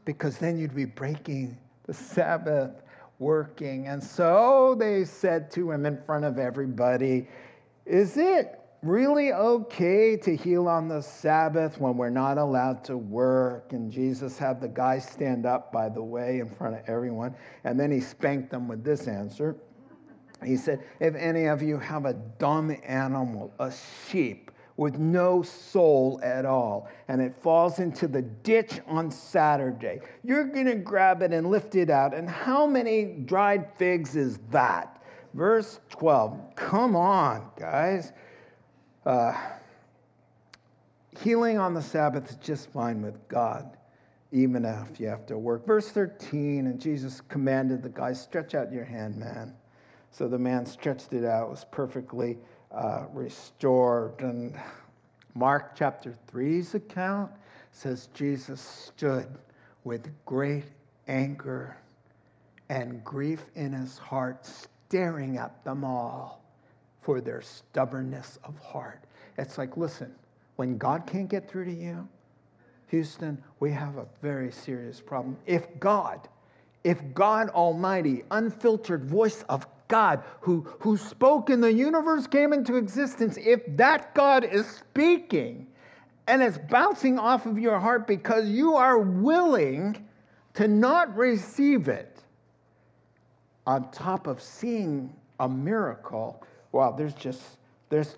[0.05, 2.83] because then you'd be breaking the Sabbath
[3.19, 3.89] working.
[3.89, 7.29] And so they said to him in front of everybody,
[7.87, 13.73] Is it really okay to heal on the Sabbath when we're not allowed to work?
[13.73, 17.35] And Jesus had the guy stand up, by the way, in front of everyone.
[17.65, 19.57] And then he spanked them with this answer.
[20.45, 23.72] He said, If any of you have a dumb animal, a
[24.09, 30.01] sheep, with no soul at all, and it falls into the ditch on Saturday.
[30.22, 32.14] You're going to grab it and lift it out.
[32.14, 35.03] And how many dried figs is that?
[35.34, 36.55] Verse 12.
[36.55, 38.12] Come on, guys.
[39.05, 39.32] Uh,
[41.20, 43.76] healing on the Sabbath is just fine with God,
[44.30, 45.66] even if you have to work.
[45.66, 49.55] Verse 13, and Jesus commanded the guy, Stretch out your hand, man.
[50.11, 52.39] So the man stretched it out, was perfectly
[52.73, 54.21] uh, restored.
[54.21, 54.55] And
[55.35, 57.31] Mark chapter 3's account
[57.73, 59.29] says Jesus stood
[59.85, 60.65] with great
[61.07, 61.77] anger
[62.69, 66.43] and grief in his heart, staring at them all
[67.01, 69.05] for their stubbornness of heart.
[69.39, 70.15] It's like, listen,
[70.57, 72.07] when God can't get through to you,
[72.89, 75.37] Houston, we have a very serious problem.
[75.47, 76.29] If God,
[76.85, 82.76] if God Almighty, unfiltered voice of God who, who spoke and the universe came into
[82.76, 85.66] existence, if that God is speaking
[86.26, 90.07] and it's bouncing off of your heart because you are willing
[90.55, 92.22] to not receive it,
[93.66, 97.43] on top of seeing a miracle, wow, there's just,
[97.91, 98.16] there's,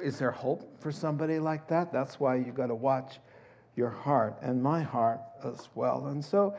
[0.00, 1.92] is there hope for somebody like that?
[1.92, 3.18] That's why you got to watch
[3.74, 6.06] your heart and my heart as well.
[6.06, 6.54] And so,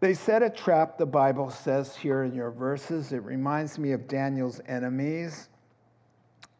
[0.00, 3.12] they set a trap, the Bible says here in your verses.
[3.12, 5.48] It reminds me of Daniel's enemies.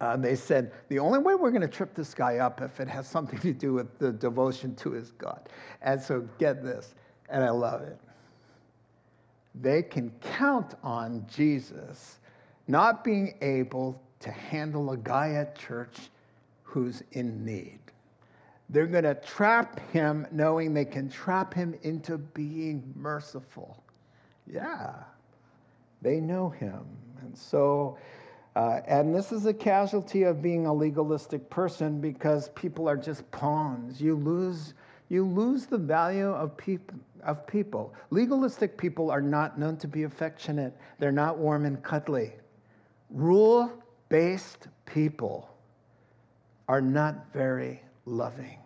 [0.01, 2.89] Uh, they said, the only way we're going to trip this guy up if it
[2.89, 5.49] has something to do with the devotion to his God.
[5.83, 6.95] And so get this,
[7.29, 7.99] and I love it.
[9.55, 12.19] They can count on Jesus
[12.67, 16.11] not being able to handle a guy at church
[16.63, 17.79] who's in need.
[18.71, 23.85] They're going to trap him knowing they can trap him into being merciful.
[24.47, 24.95] Yeah,
[26.03, 26.85] they know him.
[27.21, 27.99] And so,
[28.57, 33.31] uh, and this is a casualty of being a legalistic person because people are just
[33.31, 34.01] pawns.
[34.01, 34.75] You lose,
[35.09, 36.99] you lose the value of people.
[37.23, 37.95] Of people.
[38.11, 40.77] Legalistic people are not known to be affectionate.
[40.99, 42.35] They're not warm and cuddly.
[43.09, 43.73] Rule
[44.11, 45.49] based people
[46.69, 48.59] are not very loving.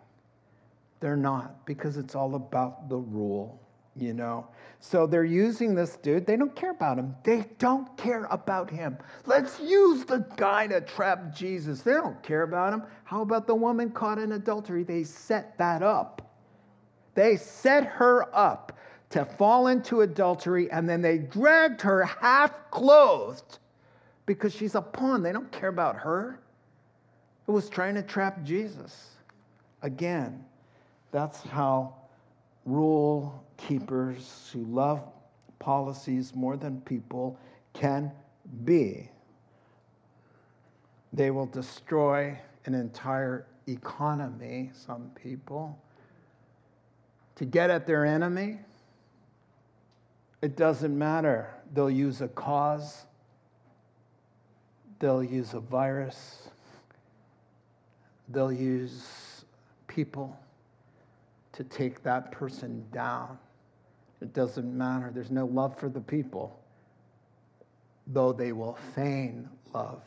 [1.00, 3.60] They're not because it's all about the rule,
[3.94, 4.48] you know.
[4.80, 6.26] So they're using this dude.
[6.26, 7.14] They don't care about him.
[7.24, 8.98] They don't care about him.
[9.26, 11.82] Let's use the guy to trap Jesus.
[11.82, 12.82] They don't care about him.
[13.04, 14.82] How about the woman caught in adultery?
[14.82, 16.22] They set that up.
[17.14, 18.78] They set her up
[19.10, 23.58] to fall into adultery and then they dragged her half clothed
[24.26, 25.22] because she's a pawn.
[25.22, 26.40] They don't care about her.
[27.46, 29.17] It was trying to trap Jesus.
[29.82, 30.44] Again,
[31.12, 31.94] that's how
[32.64, 35.02] rule keepers who love
[35.58, 37.38] policies more than people
[37.72, 38.12] can
[38.64, 39.08] be.
[41.12, 45.78] They will destroy an entire economy, some people.
[47.36, 48.58] To get at their enemy,
[50.42, 51.54] it doesn't matter.
[51.72, 53.04] They'll use a cause,
[54.98, 56.48] they'll use a virus,
[58.28, 59.27] they'll use
[59.98, 60.38] people
[61.50, 63.36] to take that person down.
[64.22, 65.10] It doesn't matter.
[65.12, 66.56] There's no love for the people,
[68.06, 70.02] though they will feign love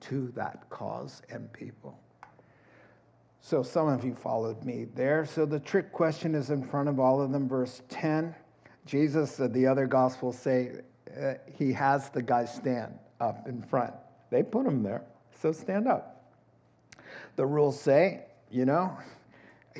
[0.00, 1.98] to that cause and people.
[3.42, 5.26] So some of you followed me there.
[5.26, 8.34] So the trick question is in front of all of them, verse 10.
[8.86, 10.80] Jesus, the other gospels say
[11.22, 13.92] uh, he has the guy stand up in front.
[14.30, 15.04] They put him there,
[15.38, 16.32] so stand up.
[17.36, 18.96] The rules say, you know,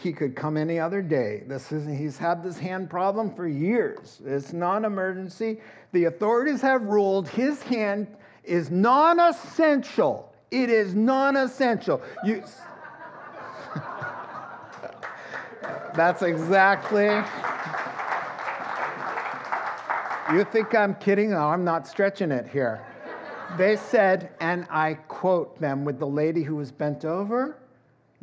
[0.01, 1.45] he could come any other day.
[1.47, 4.20] This is, he's had this hand problem for years.
[4.24, 5.61] It's non emergency.
[5.92, 8.09] The authorities have ruled his hand
[8.42, 10.32] is non essential.
[10.51, 12.03] It is non essential.
[15.95, 17.11] That's exactly.
[20.36, 21.30] You think I'm kidding?
[21.30, 22.84] No, I'm not stretching it here.
[23.57, 27.59] They said, and I quote them with the lady who was bent over,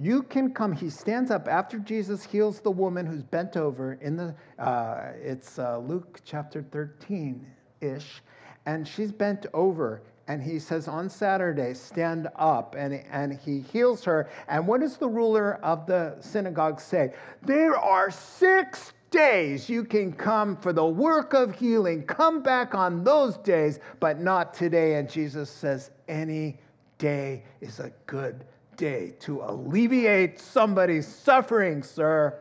[0.01, 0.71] you can come.
[0.73, 5.59] He stands up after Jesus heals the woman who's bent over in the, uh, it's
[5.59, 7.45] uh, Luke chapter 13
[7.81, 8.23] ish,
[8.65, 10.01] and she's bent over.
[10.27, 12.75] And he says, on Saturday, stand up.
[12.75, 14.29] And, and he heals her.
[14.47, 17.13] And what does the ruler of the synagogue say?
[17.43, 22.03] There are six days you can come for the work of healing.
[22.03, 24.95] Come back on those days, but not today.
[24.95, 26.59] And Jesus says, any
[26.97, 28.45] day is a good
[28.77, 32.39] day to alleviate somebody's suffering, sir.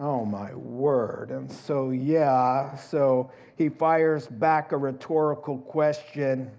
[0.00, 1.30] Oh, my word.
[1.30, 6.50] And so, yeah, so he fires back a rhetorical question.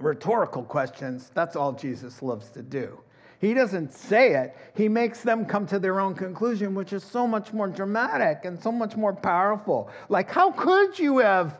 [0.00, 2.98] Rhetorical questions, that's all Jesus loves to do.
[3.40, 7.26] He doesn't say it, he makes them come to their own conclusion, which is so
[7.26, 9.90] much more dramatic and so much more powerful.
[10.08, 11.58] Like, how could you have?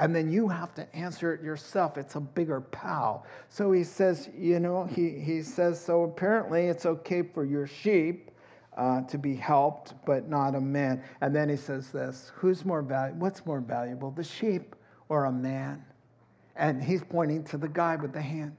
[0.00, 1.98] And then you have to answer it yourself.
[1.98, 3.26] It's a bigger pal.
[3.48, 8.30] So he says, you know, he, he says, so apparently it's okay for your sheep
[8.76, 11.02] uh, to be helped, but not a man.
[11.20, 13.20] And then he says this who's more valuable?
[13.20, 14.76] What's more valuable, the sheep
[15.08, 15.84] or a man?
[16.54, 18.56] And he's pointing to the guy with the hand.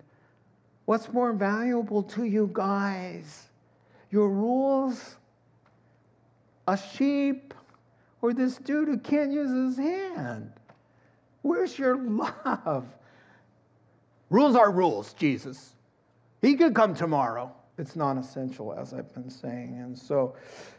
[0.85, 3.47] What's more valuable to you guys?
[4.11, 5.15] Your rules?
[6.67, 7.53] A sheep?
[8.21, 10.51] Or this dude who can't use his hand?
[11.41, 12.85] Where's your love?
[14.29, 15.73] Rules are rules, Jesus.
[16.41, 17.51] He could come tomorrow.
[17.77, 19.79] It's non essential, as I've been saying.
[19.81, 20.35] And so,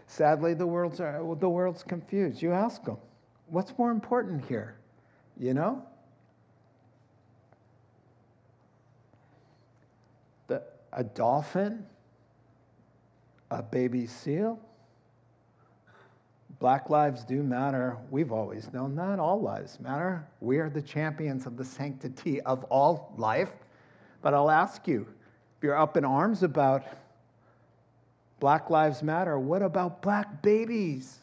[0.07, 2.43] sadly, the world's, are, the world's confused.
[2.43, 2.99] You ask them,
[3.47, 4.77] what's more important here?
[5.39, 5.83] You know?
[10.49, 11.87] The, a dolphin?
[13.51, 14.61] A baby seal?
[16.61, 17.97] Black lives do matter.
[18.11, 19.19] We've always known that.
[19.19, 20.27] All lives matter.
[20.41, 23.51] We are the champions of the sanctity of all life.
[24.21, 25.07] But I'll ask you
[25.57, 26.85] if you're up in arms about
[28.41, 31.19] Black Lives Matter, what about black babies?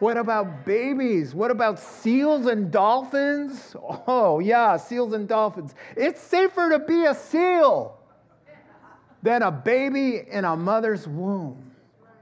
[0.00, 1.32] What about babies?
[1.32, 3.76] What about seals and dolphins?
[4.06, 5.74] Oh, yeah, seals and dolphins.
[5.96, 7.98] It's safer to be a seal
[9.22, 11.69] than a baby in a mother's womb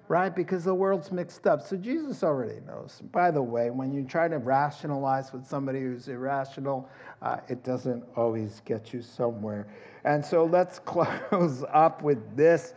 [0.08, 0.34] right?
[0.34, 1.60] Because the world's mixed up.
[1.60, 3.02] So Jesus already knows.
[3.12, 6.88] By the way, when you try to rationalize with somebody who's irrational,
[7.20, 9.68] uh, it doesn't always get you somewhere.
[10.04, 12.74] And so let's close up with this.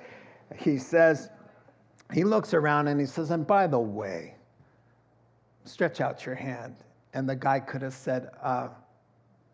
[0.57, 1.29] He says,
[2.13, 4.35] he looks around and he says, and by the way,
[5.63, 6.75] stretch out your hand.
[7.13, 8.69] And the guy could have said, uh,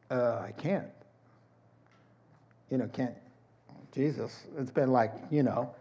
[0.10, 0.88] uh, I can't.
[2.72, 3.16] You know, can't.
[3.92, 5.74] Jesus, it's been like, you know,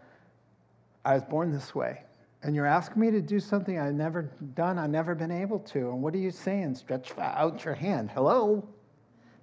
[1.05, 2.03] I was born this way.
[2.43, 4.23] And you're asking me to do something I've never
[4.55, 5.89] done, I've never been able to.
[5.89, 6.75] And what are you saying?
[6.75, 8.11] Stretch out your hand.
[8.11, 8.67] Hello?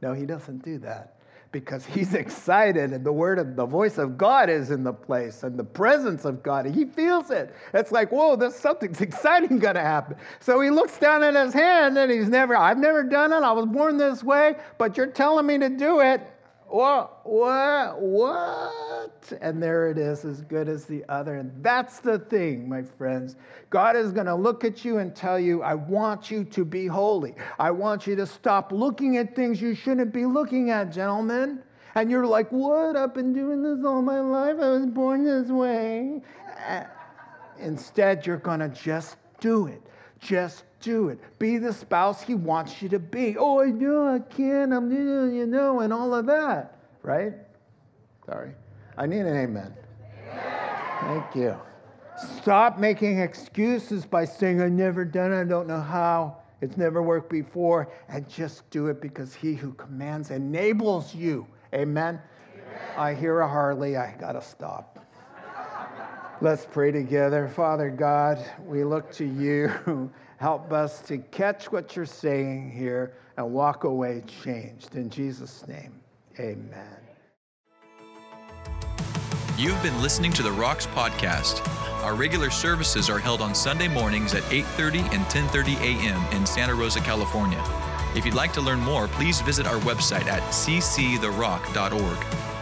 [0.01, 1.15] No, he doesn't do that
[1.55, 5.45] because he's excited and the word of the voice of God is in the place
[5.45, 6.67] and the presence of God.
[6.67, 7.55] He feels it.
[7.73, 10.17] It's like, whoa, there's something's exciting gonna happen.
[10.41, 13.43] So he looks down at his hand and he's never, I've never done it.
[13.43, 16.21] I was born this way, but you're telling me to do it.
[16.75, 17.21] What?
[17.25, 18.01] What?
[18.01, 19.33] What?
[19.41, 21.37] And there it is, as good as the other.
[21.37, 23.37] And that's the thing, my friends.
[23.71, 26.89] God is going to look at you and tell you, I want you to be
[26.89, 27.37] holy.
[27.61, 31.63] I want you to stop looking at things you shouldn't be looking at, gentlemen.
[31.95, 32.97] And you're like, what?
[32.97, 34.57] I've been doing this all my life.
[34.61, 36.23] I was born this way.
[36.67, 36.87] Eh.
[37.61, 39.81] Instead, you're going to just do it.
[40.19, 41.19] Just do it.
[41.39, 43.37] Be the spouse he wants you to be.
[43.39, 44.73] Oh, I know I can.
[44.73, 46.79] I'm, you know, and all of that.
[47.03, 47.33] Right?
[48.27, 48.53] Sorry.
[48.97, 49.75] I need an amen.
[51.01, 51.57] Thank you.
[52.37, 57.03] Stop making excuses by saying, I've never done it, I don't know how, it's never
[57.03, 61.47] worked before, and just do it because he who commands enables you.
[61.75, 62.21] Amen?
[62.55, 62.79] Amen.
[62.97, 65.05] I hear a Harley, I gotta stop.
[66.41, 67.49] Let's pray together.
[67.49, 70.11] Father God, we look to you.
[70.45, 74.95] Help us to catch what you're saying here and walk away changed.
[74.95, 75.99] In Jesus' name,
[76.39, 76.99] amen.
[79.57, 81.67] You've been listening to the Rocks podcast.
[82.03, 86.23] Our regular services are held on Sunday mornings at 8:30 and 10:30 a.m.
[86.37, 87.65] in Santa Rosa, California.
[88.15, 92.54] If you'd like to learn more, please visit our website at cctherock.org.